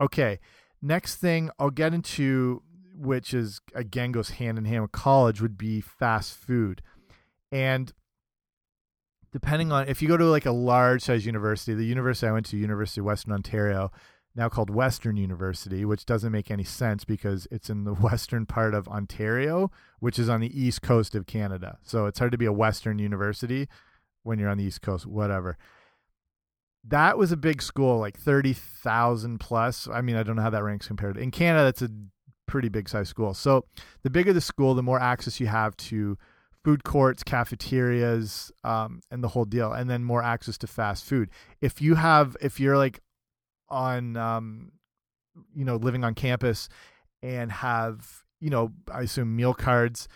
[0.00, 0.38] Okay,
[0.80, 2.62] next thing I'll get into
[2.98, 6.82] which is again goes hand in hand with college, would be fast food.
[7.52, 7.92] And
[9.32, 12.46] depending on if you go to like a large size university, the university I went
[12.46, 13.90] to, University of Western Ontario,
[14.38, 18.72] now called Western University, which doesn't make any sense because it's in the western part
[18.72, 21.78] of Ontario, which is on the east coast of Canada.
[21.82, 23.68] So it's hard to be a Western university
[24.22, 25.58] when you're on the east coast, whatever.
[26.84, 29.88] That was a big school, like 30,000 plus.
[29.92, 31.16] I mean, I don't know how that ranks compared.
[31.16, 31.90] In Canada, that's a
[32.46, 33.34] pretty big size school.
[33.34, 33.64] So
[34.04, 36.16] the bigger the school, the more access you have to
[36.64, 41.28] food courts, cafeterias, um, and the whole deal, and then more access to fast food.
[41.60, 43.00] If you have, if you're like
[43.68, 44.72] on, um,
[45.54, 46.68] you know, living on campus
[47.22, 50.08] and have, you know, I assume meal cards,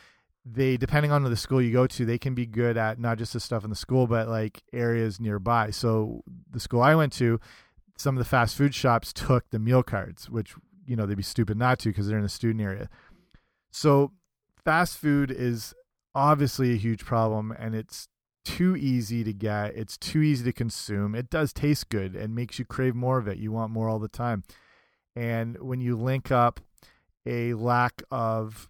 [0.45, 3.33] they depending on the school you go to, they can be good at not just
[3.33, 5.71] the stuff in the school, but like areas nearby.
[5.71, 7.41] So the school I went to,
[7.97, 10.55] some of the fast food shops took the meal cards, which
[10.87, 12.89] you know they'd be stupid not to because they're in the student area.
[13.71, 14.13] So
[14.65, 15.75] fast food is
[16.15, 18.09] obviously a huge problem, and it's
[18.45, 19.75] too easy to get.
[19.77, 21.15] It's too easy to consume.
[21.15, 23.39] It does taste good and makes you crave more of it.
[23.39, 24.45] You want more all the time.
[25.15, 26.61] And when you link up
[27.27, 28.69] a lack of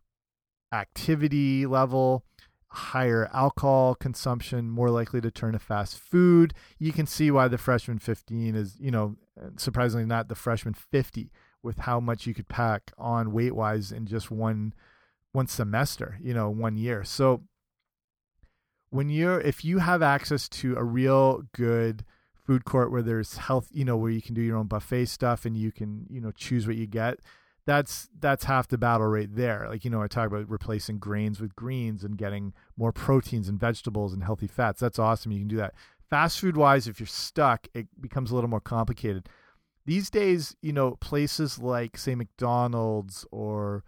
[0.73, 2.25] activity level,
[2.69, 7.59] higher alcohol consumption, more likely to turn to fast food, you can see why the
[7.59, 9.17] freshman 15 is, you know,
[9.57, 11.31] surprisingly not the freshman 50
[11.63, 14.75] with how much you could pack on weight wise in just one
[15.33, 17.05] one semester, you know, one year.
[17.05, 17.43] So
[18.93, 22.05] when you're if you have access to a real good
[22.47, 25.45] food court where there's health, you know, where you can do your own buffet stuff
[25.45, 27.19] and you can, you know, choose what you get,
[27.67, 29.67] that's that's half the battle right there.
[29.69, 33.59] Like, you know, I talk about replacing grains with greens and getting more proteins and
[33.59, 34.81] vegetables and healthy fats.
[34.81, 35.33] That's awesome.
[35.33, 35.75] You can do that.
[36.11, 39.29] Fast food wise, if you're stuck, it becomes a little more complicated
[39.85, 43.85] these days, you know, places like say McDonald's or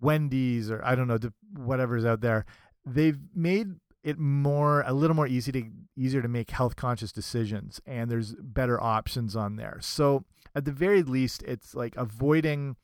[0.00, 1.18] Wendy's or I don't know
[1.56, 2.44] whatever's out there,
[2.86, 5.64] they've made it more a little more easy to
[5.96, 9.78] easier to make health conscious decisions and there's better options on there.
[9.80, 12.76] So at the very least, it's like avoiding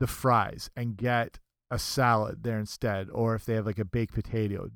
[0.00, 1.38] the fries and get
[1.70, 4.68] a salad there instead, or if they have like a baked potato,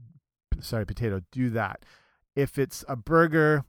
[0.61, 1.85] sorry, potato, do that.
[2.35, 3.65] If it's a burger,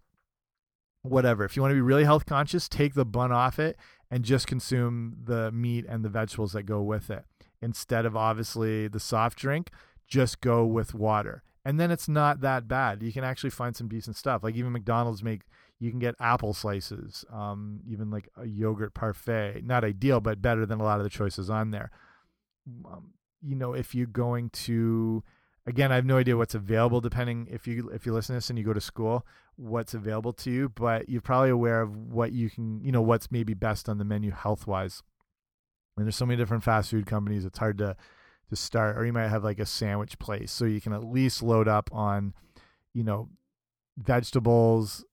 [1.01, 1.43] whatever.
[1.43, 3.77] If you want to be really health conscious, take the bun off it
[4.11, 7.25] and just consume the meat and the vegetables that go with it.
[7.61, 9.69] Instead of obviously the soft drink,
[10.07, 11.43] just go with water.
[11.65, 13.03] And then it's not that bad.
[13.03, 14.43] You can actually find some decent stuff.
[14.43, 15.41] Like even McDonald's make
[15.79, 19.61] you can get apple slices, um, even like a yogurt parfait.
[19.63, 21.91] Not ideal, but better than a lot of the choices on there.
[22.85, 25.23] Um, you know, if you're going to
[25.65, 28.49] again, I have no idea what's available depending if you if you listen to this
[28.49, 32.31] and you go to school, what's available to you, but you're probably aware of what
[32.31, 35.03] you can, you know, what's maybe best on the menu health wise.
[35.95, 37.95] And there's so many different fast food companies, it's hard to
[38.49, 38.97] to start.
[38.97, 41.89] Or you might have like a sandwich place, so you can at least load up
[41.93, 42.33] on,
[42.93, 43.29] you know,
[43.97, 45.03] vegetables,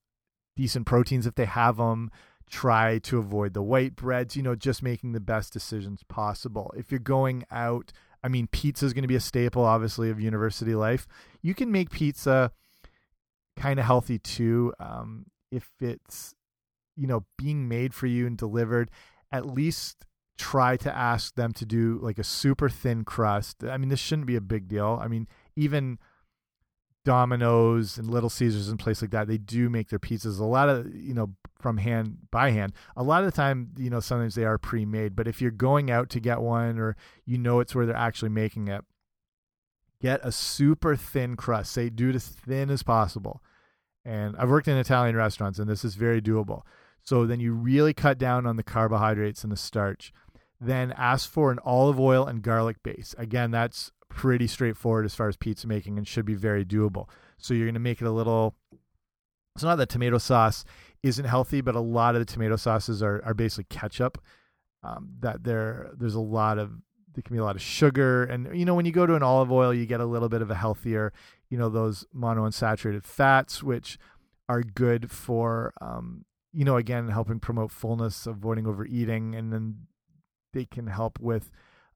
[0.57, 2.11] decent proteins if they have them.
[2.49, 6.73] Try to avoid the white breads, you know, just making the best decisions possible.
[6.77, 7.93] If you're going out
[8.27, 11.07] I mean, pizza is going to be a staple, obviously, of university life.
[11.43, 12.51] You can make pizza
[13.57, 16.35] kind of healthy too, um, if it's
[16.97, 18.91] you know being made for you and delivered.
[19.31, 23.65] At least try to ask them to do like a super thin crust.
[23.65, 24.99] I mean, this shouldn't be a big deal.
[25.03, 25.99] I mean, even
[27.05, 30.69] Domino's and Little Caesars and places like that, they do make their pizzas a lot
[30.69, 32.73] of you know from hand by hand.
[32.97, 35.17] A lot of the time, you know, sometimes they are pre-made.
[35.17, 38.31] But if you're going out to get one, or you know it's where they're actually
[38.31, 38.85] making it,
[40.03, 41.73] get a super thin crust.
[41.73, 43.43] Say do it as thin as possible.
[44.05, 46.63] And I've worked in Italian restaurants, and this is very doable.
[47.03, 50.13] So then you really cut down on the carbohydrates and the starch.
[50.61, 53.15] Then ask for an olive oil and garlic base.
[53.19, 57.09] Again, that's pretty straightforward as far as pizza making and should be very doable.
[57.39, 58.55] So you're going to make it a little.
[59.55, 60.65] It's not that tomato sauce
[61.03, 64.19] isn't healthy, but a lot of the tomato sauces are are basically ketchup.
[64.83, 66.71] Um, that there there's a lot of
[67.15, 69.23] there can be a lot of sugar, and you know when you go to an
[69.23, 71.13] olive oil, you get a little bit of a healthier,
[71.49, 73.99] you know those monounsaturated fats, which
[74.49, 76.25] are good for um,
[76.57, 79.77] you know, again, helping promote fullness, avoiding overeating, and then
[80.57, 81.53] they can help with,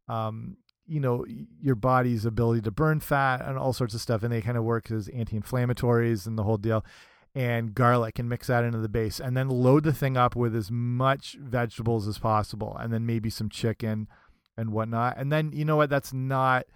[0.07, 0.57] um,
[0.87, 1.25] you know,
[1.61, 4.23] your body's ability to burn fat and all sorts of stuff.
[4.23, 6.85] And they kind of work as anti-inflammatories and the whole deal.
[7.33, 10.53] And garlic and mix that into the base, and then load the thing up with
[10.57, 14.09] as much vegetables as possible, and then maybe some chicken
[14.57, 15.17] and whatnot.
[15.17, 15.91] And then you know what?
[15.91, 16.67] That's not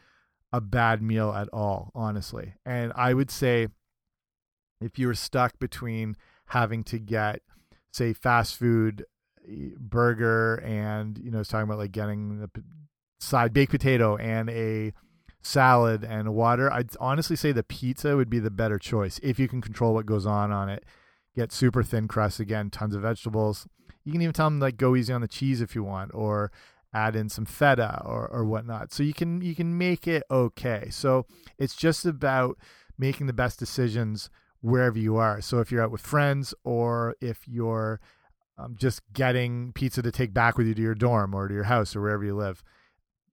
[0.53, 2.55] a bad meal at all, honestly.
[2.65, 3.67] And I would say
[4.81, 6.17] if you were stuck between
[6.47, 7.41] having to get,
[7.93, 9.05] say, fast food
[9.79, 12.51] burger and you know, it's talking about like getting the
[13.21, 14.93] side baked potato and a
[15.43, 19.49] salad and water, I'd honestly say the pizza would be the better choice if you
[19.49, 20.85] can control what goes on on it.
[21.37, 23.67] Get super thin crust again, tons of vegetables.
[24.05, 26.53] You can even tell them like go easy on the cheese if you want, or
[26.93, 28.93] add in some feta or or whatnot.
[28.93, 30.89] So you can you can make it okay.
[30.91, 31.27] So
[31.59, 32.57] it's just about
[32.99, 34.31] making the best decisions
[34.61, 35.41] wherever you are.
[35.41, 38.01] So if you're out with friends or if you're
[38.59, 41.65] um, just getting pizza to take back with you to your dorm or to your
[41.65, 42.63] house or wherever you live,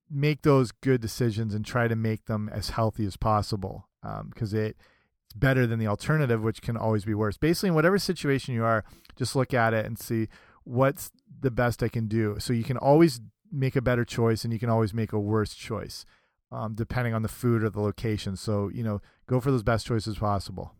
[0.10, 3.88] make those good decisions and try to make them as healthy as possible
[4.30, 4.78] because um, it,
[5.26, 7.38] it's better than the alternative, which can always be worse.
[7.38, 8.84] Basically, in whatever situation you are,
[9.16, 10.28] just look at it and see
[10.64, 12.36] what's the best I can do.
[12.40, 15.54] So you can always make a better choice and you can always make a worse
[15.54, 16.06] choice
[16.52, 18.36] um, depending on the food or the location.
[18.36, 20.74] So, you know, go for those best choices possible.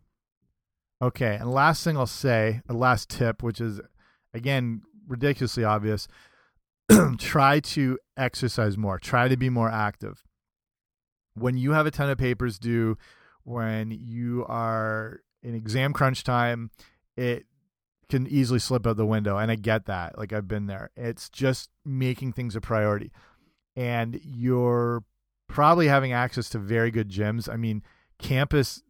[1.00, 3.80] Okay, and last thing I'll say, a last tip, which is
[4.34, 6.08] again ridiculously obvious,
[7.18, 8.98] try to exercise more.
[8.98, 10.24] Try to be more active.
[11.34, 12.98] When you have a ton of papers due,
[13.44, 16.70] when you are in exam crunch time,
[17.16, 17.46] it
[18.08, 20.18] can easily slip out the window and I get that.
[20.18, 20.90] Like I've been there.
[20.96, 23.10] It's just making things a priority.
[23.74, 25.04] And you're
[25.48, 27.48] probably having access to very good gyms.
[27.48, 27.82] I mean,
[28.18, 28.82] campus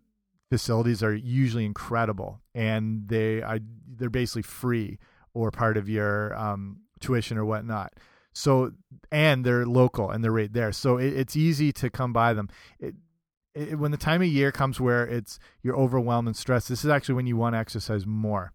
[0.50, 4.98] facilities are usually incredible and they are they're basically free
[5.34, 7.92] or part of your um, tuition or whatnot.
[8.32, 8.72] So
[9.10, 10.72] and they're local and they're right there.
[10.72, 12.48] So it, it's easy to come by them.
[12.80, 12.94] It,
[13.54, 16.90] it, when the time of year comes where it's you're overwhelmed and stressed this is
[16.90, 18.52] actually when you want to exercise more.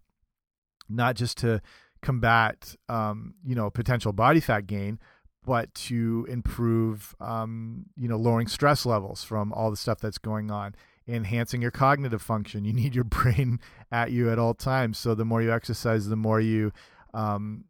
[0.88, 1.60] Not just to
[2.02, 4.98] combat um, you know potential body fat gain
[5.44, 10.50] but to improve um, you know lowering stress levels from all the stuff that's going
[10.50, 10.74] on
[11.08, 12.64] enhancing your cognitive function.
[12.64, 14.98] You need your brain at you at all times.
[14.98, 16.72] So the more you exercise, the more you
[17.14, 17.64] um,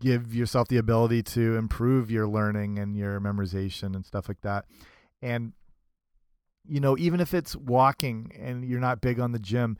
[0.00, 4.64] give yourself the ability to improve your learning and your memorization and stuff like that.
[5.22, 5.52] And
[6.64, 9.76] you know, even if it's walking and you're not big on the gym,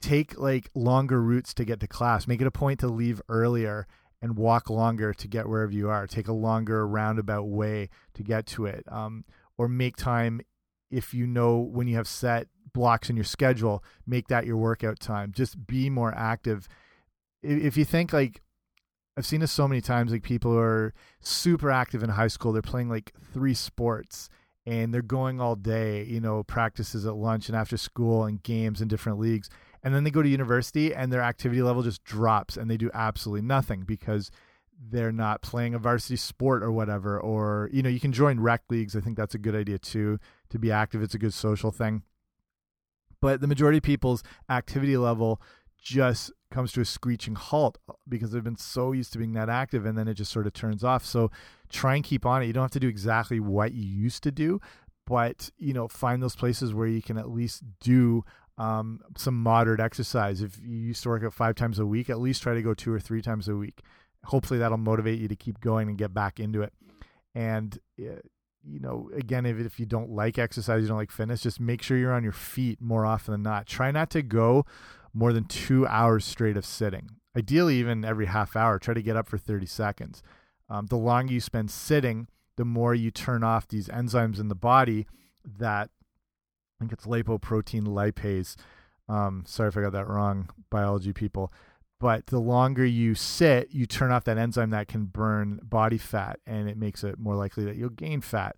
[0.00, 2.26] take like longer routes to get to class.
[2.26, 3.86] Make it a point to leave earlier
[4.20, 6.06] and walk longer to get wherever you are.
[6.06, 8.84] Take a longer roundabout way to get to it.
[8.88, 9.24] Um,
[9.56, 10.40] or make time
[10.90, 15.00] if you know when you have set blocks in your schedule, make that your workout
[15.00, 15.32] time.
[15.32, 16.68] Just be more active.
[17.42, 18.42] If you think like
[19.16, 22.62] I've seen this so many times, like people are super active in high school, they're
[22.62, 24.28] playing like three sports
[24.64, 28.80] and they're going all day, you know, practices at lunch and after school and games
[28.80, 29.48] in different leagues.
[29.82, 32.90] And then they go to university and their activity level just drops and they do
[32.92, 34.30] absolutely nothing because
[34.90, 38.62] they're not playing a varsity sport or whatever or you know you can join rec
[38.70, 40.18] leagues i think that's a good idea too
[40.50, 41.02] to be active.
[41.02, 42.02] It's a good social thing.
[43.20, 45.40] But the majority of people's activity level
[45.80, 47.78] just comes to a screeching halt
[48.08, 50.52] because they've been so used to being that active and then it just sort of
[50.52, 51.04] turns off.
[51.04, 51.30] So
[51.68, 52.46] try and keep on it.
[52.46, 54.60] You don't have to do exactly what you used to do
[55.08, 58.22] but you know find those places where you can at least do
[58.58, 60.42] um, some moderate exercise.
[60.42, 62.74] If you used to work out five times a week at least try to go
[62.74, 63.80] two or three times a week.
[64.24, 66.74] Hopefully that'll motivate you to keep going and get back into it.
[67.34, 67.78] And
[68.68, 71.82] you know, again, if if you don't like exercise, you don't like fitness, just make
[71.82, 73.66] sure you're on your feet more often than not.
[73.66, 74.66] Try not to go
[75.14, 77.10] more than two hours straight of sitting.
[77.36, 78.78] Ideally, even every half hour.
[78.78, 80.22] Try to get up for 30 seconds.
[80.68, 84.54] Um, the longer you spend sitting, the more you turn off these enzymes in the
[84.54, 85.06] body
[85.44, 85.90] that
[86.78, 88.56] I think it's lipoprotein lipase.
[89.08, 91.52] Um, sorry if I got that wrong, biology people
[92.00, 96.40] but the longer you sit, you turn off that enzyme that can burn body fat,
[96.46, 98.56] and it makes it more likely that you'll gain fat.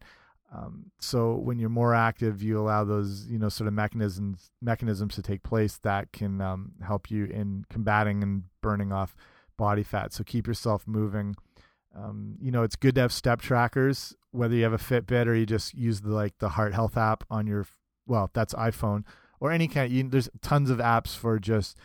[0.53, 5.15] Um, so when you're more active, you allow those you know sort of mechanisms mechanisms
[5.15, 9.15] to take place that can um, help you in combating and burning off
[9.57, 10.13] body fat.
[10.13, 11.37] So keep yourself moving.
[11.97, 15.35] Um, you know, it's good to have step trackers, whether you have a Fitbit or
[15.35, 17.67] you just use the like the Heart Health app on your
[18.07, 19.05] well, that's iPhone
[19.39, 19.93] or any kind.
[19.93, 21.79] You, there's tons of apps for just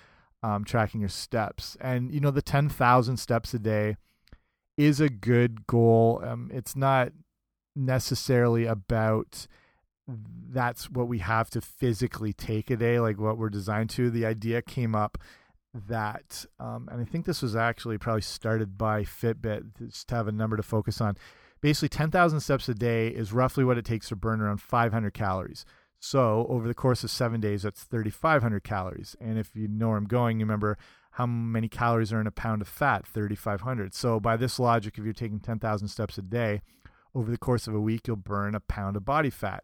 [0.45, 1.75] um, tracking your steps.
[1.81, 3.97] And, you know, the 10,000 steps a day
[4.77, 6.21] is a good goal.
[6.23, 7.13] Um, it's not
[7.75, 9.47] necessarily about
[10.07, 14.11] that's what we have to physically take a day, like what we're designed to.
[14.11, 15.17] The idea came up
[15.73, 20.27] that, um, and I think this was actually probably started by Fitbit just to have
[20.27, 21.17] a number to focus on.
[21.59, 25.65] Basically, 10,000 steps a day is roughly what it takes to burn around 500 calories.
[25.99, 29.15] So, over the course of seven days, that's 3,500 calories.
[29.19, 30.77] And if you know where I'm going, you remember
[31.11, 33.93] how many calories are in a pound of fat 3,500.
[33.93, 36.61] So, by this logic, if you're taking 10,000 steps a day,
[37.15, 39.63] over the course of a week, you'll burn a pound of body fat.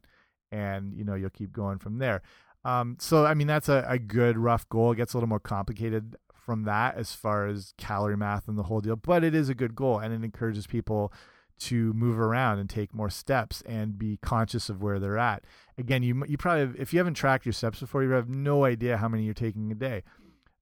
[0.52, 2.22] And, you know, you'll keep going from there.
[2.64, 4.92] Um, so, I mean, that's a, a good rough goal.
[4.92, 8.64] It gets a little more complicated from that as far as calorie math and the
[8.64, 11.14] whole deal, but it is a good goal and it encourages people
[11.62, 15.43] to move around and take more steps and be conscious of where they're at.
[15.78, 18.66] Again, you you probably have, if you haven't tracked your steps before, you have no
[18.66, 20.03] idea how many you're taking a day.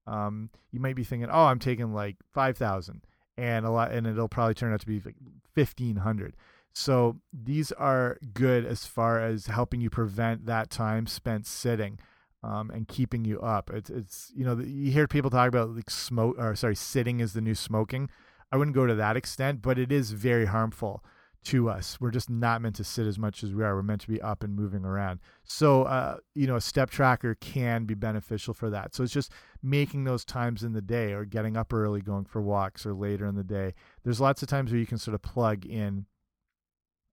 [0.06, 3.02] Um, you might be thinking, "Oh, I'm taking like 5,000."
[3.36, 5.16] And a lot and it'll probably turn out to be like
[5.54, 6.36] 1500.
[6.72, 11.98] So these are good as far as helping you prevent that time spent sitting
[12.42, 13.70] um, and keeping you up.
[13.72, 17.32] It's it's you know you hear people talk about like smoke or sorry sitting is
[17.32, 18.10] the new smoking.
[18.52, 21.04] I wouldn't go to that extent, but it is very harmful
[21.42, 21.98] to us.
[22.00, 23.74] We're just not meant to sit as much as we are.
[23.74, 25.20] We're meant to be up and moving around.
[25.44, 28.94] So, uh, you know, a step tracker can be beneficial for that.
[28.94, 29.32] So it's just
[29.62, 33.26] making those times in the day or getting up early, going for walks or later
[33.26, 33.74] in the day.
[34.04, 36.06] There's lots of times where you can sort of plug in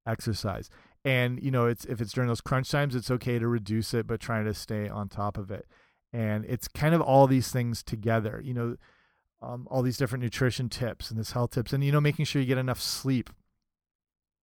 [0.05, 0.69] exercise.
[1.05, 4.07] And you know, it's if it's during those crunch times, it's okay to reduce it,
[4.07, 5.67] but trying to stay on top of it.
[6.11, 8.41] And it's kind of all these things together.
[8.43, 8.75] You know,
[9.41, 12.41] um, all these different nutrition tips and this health tips, and you know, making sure
[12.41, 13.29] you get enough sleep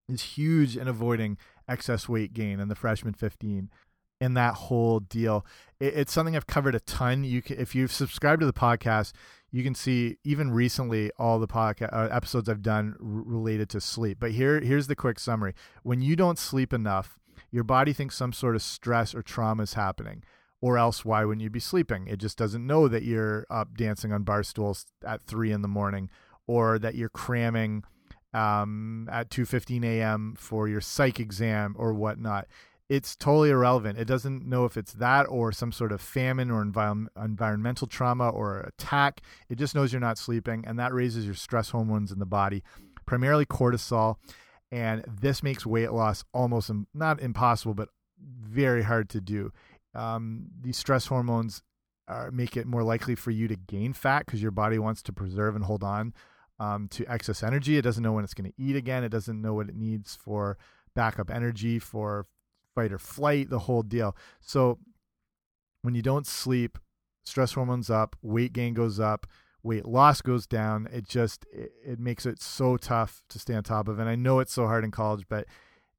[0.08, 1.38] is huge in avoiding
[1.68, 3.70] excess weight gain and the freshman 15
[4.20, 5.44] in that whole deal.
[5.80, 7.24] It, it's something I've covered a ton.
[7.24, 9.12] You can, if you've subscribed to the podcast,
[9.50, 14.18] you can see even recently all the podcast uh, episodes I've done related to sleep.
[14.20, 15.54] But here here's the quick summary.
[15.82, 17.18] When you don't sleep enough,
[17.50, 20.24] your body thinks some sort of stress or trauma is happening.
[20.64, 22.06] Or else, why wouldn't you be sleeping?
[22.06, 25.68] It just doesn't know that you're up dancing on bar stools at three in the
[25.68, 26.08] morning,
[26.46, 27.84] or that you're cramming
[28.32, 30.34] um, at 2:15 a.m.
[30.38, 32.46] for your psych exam or whatnot
[32.88, 33.98] it's totally irrelevant.
[33.98, 38.28] It doesn't know if it's that or some sort of famine or envi environmental trauma
[38.28, 39.22] or attack.
[39.48, 42.62] It just knows you're not sleeping, and that raises your stress hormones in the body,
[43.06, 44.16] primarily cortisol.
[44.70, 47.88] And this makes weight loss almost not impossible, but
[48.18, 49.52] very hard to do.
[49.94, 51.62] Um, these stress hormones
[52.08, 55.12] are, make it more likely for you to gain fat because your body wants to
[55.12, 56.14] preserve and hold on
[56.58, 57.76] um, to excess energy.
[57.76, 59.04] It doesn't know when it's going to eat again.
[59.04, 60.58] It doesn't know what it needs for
[60.94, 62.26] backup energy for
[62.74, 64.16] fight or flight, the whole deal.
[64.40, 64.78] So
[65.82, 66.78] when you don't sleep,
[67.24, 69.26] stress hormones up, weight gain goes up,
[69.62, 70.88] weight loss goes down.
[70.92, 73.98] It just it, it makes it so tough to stay on top of.
[73.98, 75.46] And I know it's so hard in college, but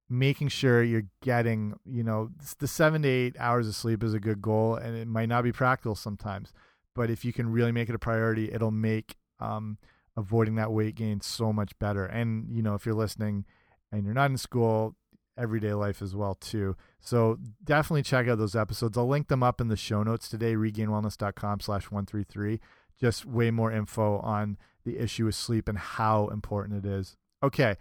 [0.09, 2.29] making sure you're getting, you know,
[2.59, 5.43] the seven to eight hours of sleep is a good goal, and it might not
[5.43, 6.53] be practical sometimes.
[6.93, 9.77] But if you can really make it a priority, it'll make um,
[10.15, 12.05] avoiding that weight gain so much better.
[12.05, 13.45] And you know, if you're listening
[13.91, 14.95] and you're not in school,
[15.37, 16.75] everyday life as well too.
[16.99, 18.97] So definitely check out those episodes.
[18.97, 22.59] I'll link them up in the show notes today, regainedwellness.com slash 133.
[22.99, 27.17] Just way more info on the issue with sleep and how important it is.
[27.43, 27.75] Okay,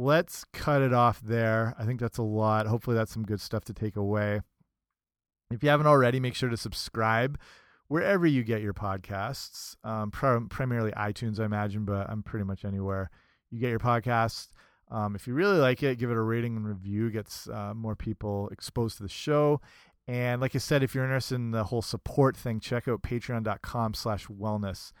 [0.00, 1.74] let's cut it off there.
[1.78, 2.66] I think that's a lot.
[2.66, 4.40] Hopefully that's some good stuff to take away.
[5.50, 7.38] If you haven't already, make sure to subscribe
[7.88, 13.10] wherever you get your podcasts, um, primarily iTunes, I imagine, but I'm pretty much anywhere
[13.50, 14.48] you get your podcasts.
[14.92, 17.10] Um, if you really like it, give it a rating and review.
[17.10, 19.60] Gets uh, more people exposed to the show.
[20.06, 23.94] And like I said, if you're interested in the whole support thing, check out patreon.com
[23.94, 24.92] slash wellness.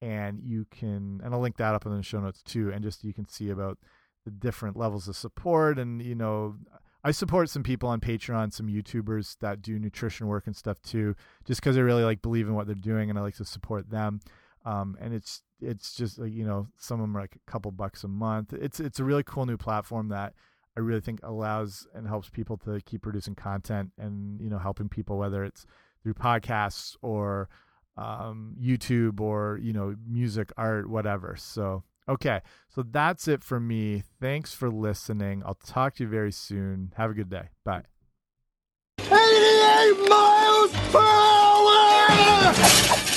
[0.00, 2.70] And you can, and I'll link that up in the show notes too.
[2.70, 3.78] And just you can see about
[4.26, 5.78] the different levels of support.
[5.78, 6.56] And, you know,
[7.02, 11.14] I support some people on Patreon, some YouTubers that do nutrition work and stuff too,
[11.46, 13.88] just because I really like believe in what they're doing and I like to support
[13.88, 14.20] them.
[14.64, 17.70] Um, and it's it's just like you know some of them are like a couple
[17.70, 18.52] bucks a month.
[18.52, 20.34] It's it's a really cool new platform that
[20.76, 24.88] I really think allows and helps people to keep producing content and you know helping
[24.88, 25.64] people whether it's
[26.02, 27.48] through podcasts or
[27.96, 31.36] um, YouTube or you know music, art, whatever.
[31.38, 34.02] So okay, so that's it for me.
[34.20, 35.42] Thanks for listening.
[35.44, 36.92] I'll talk to you very soon.
[36.96, 37.48] Have a good day.
[37.64, 37.82] Bye.
[38.98, 43.12] 88 miles per hour!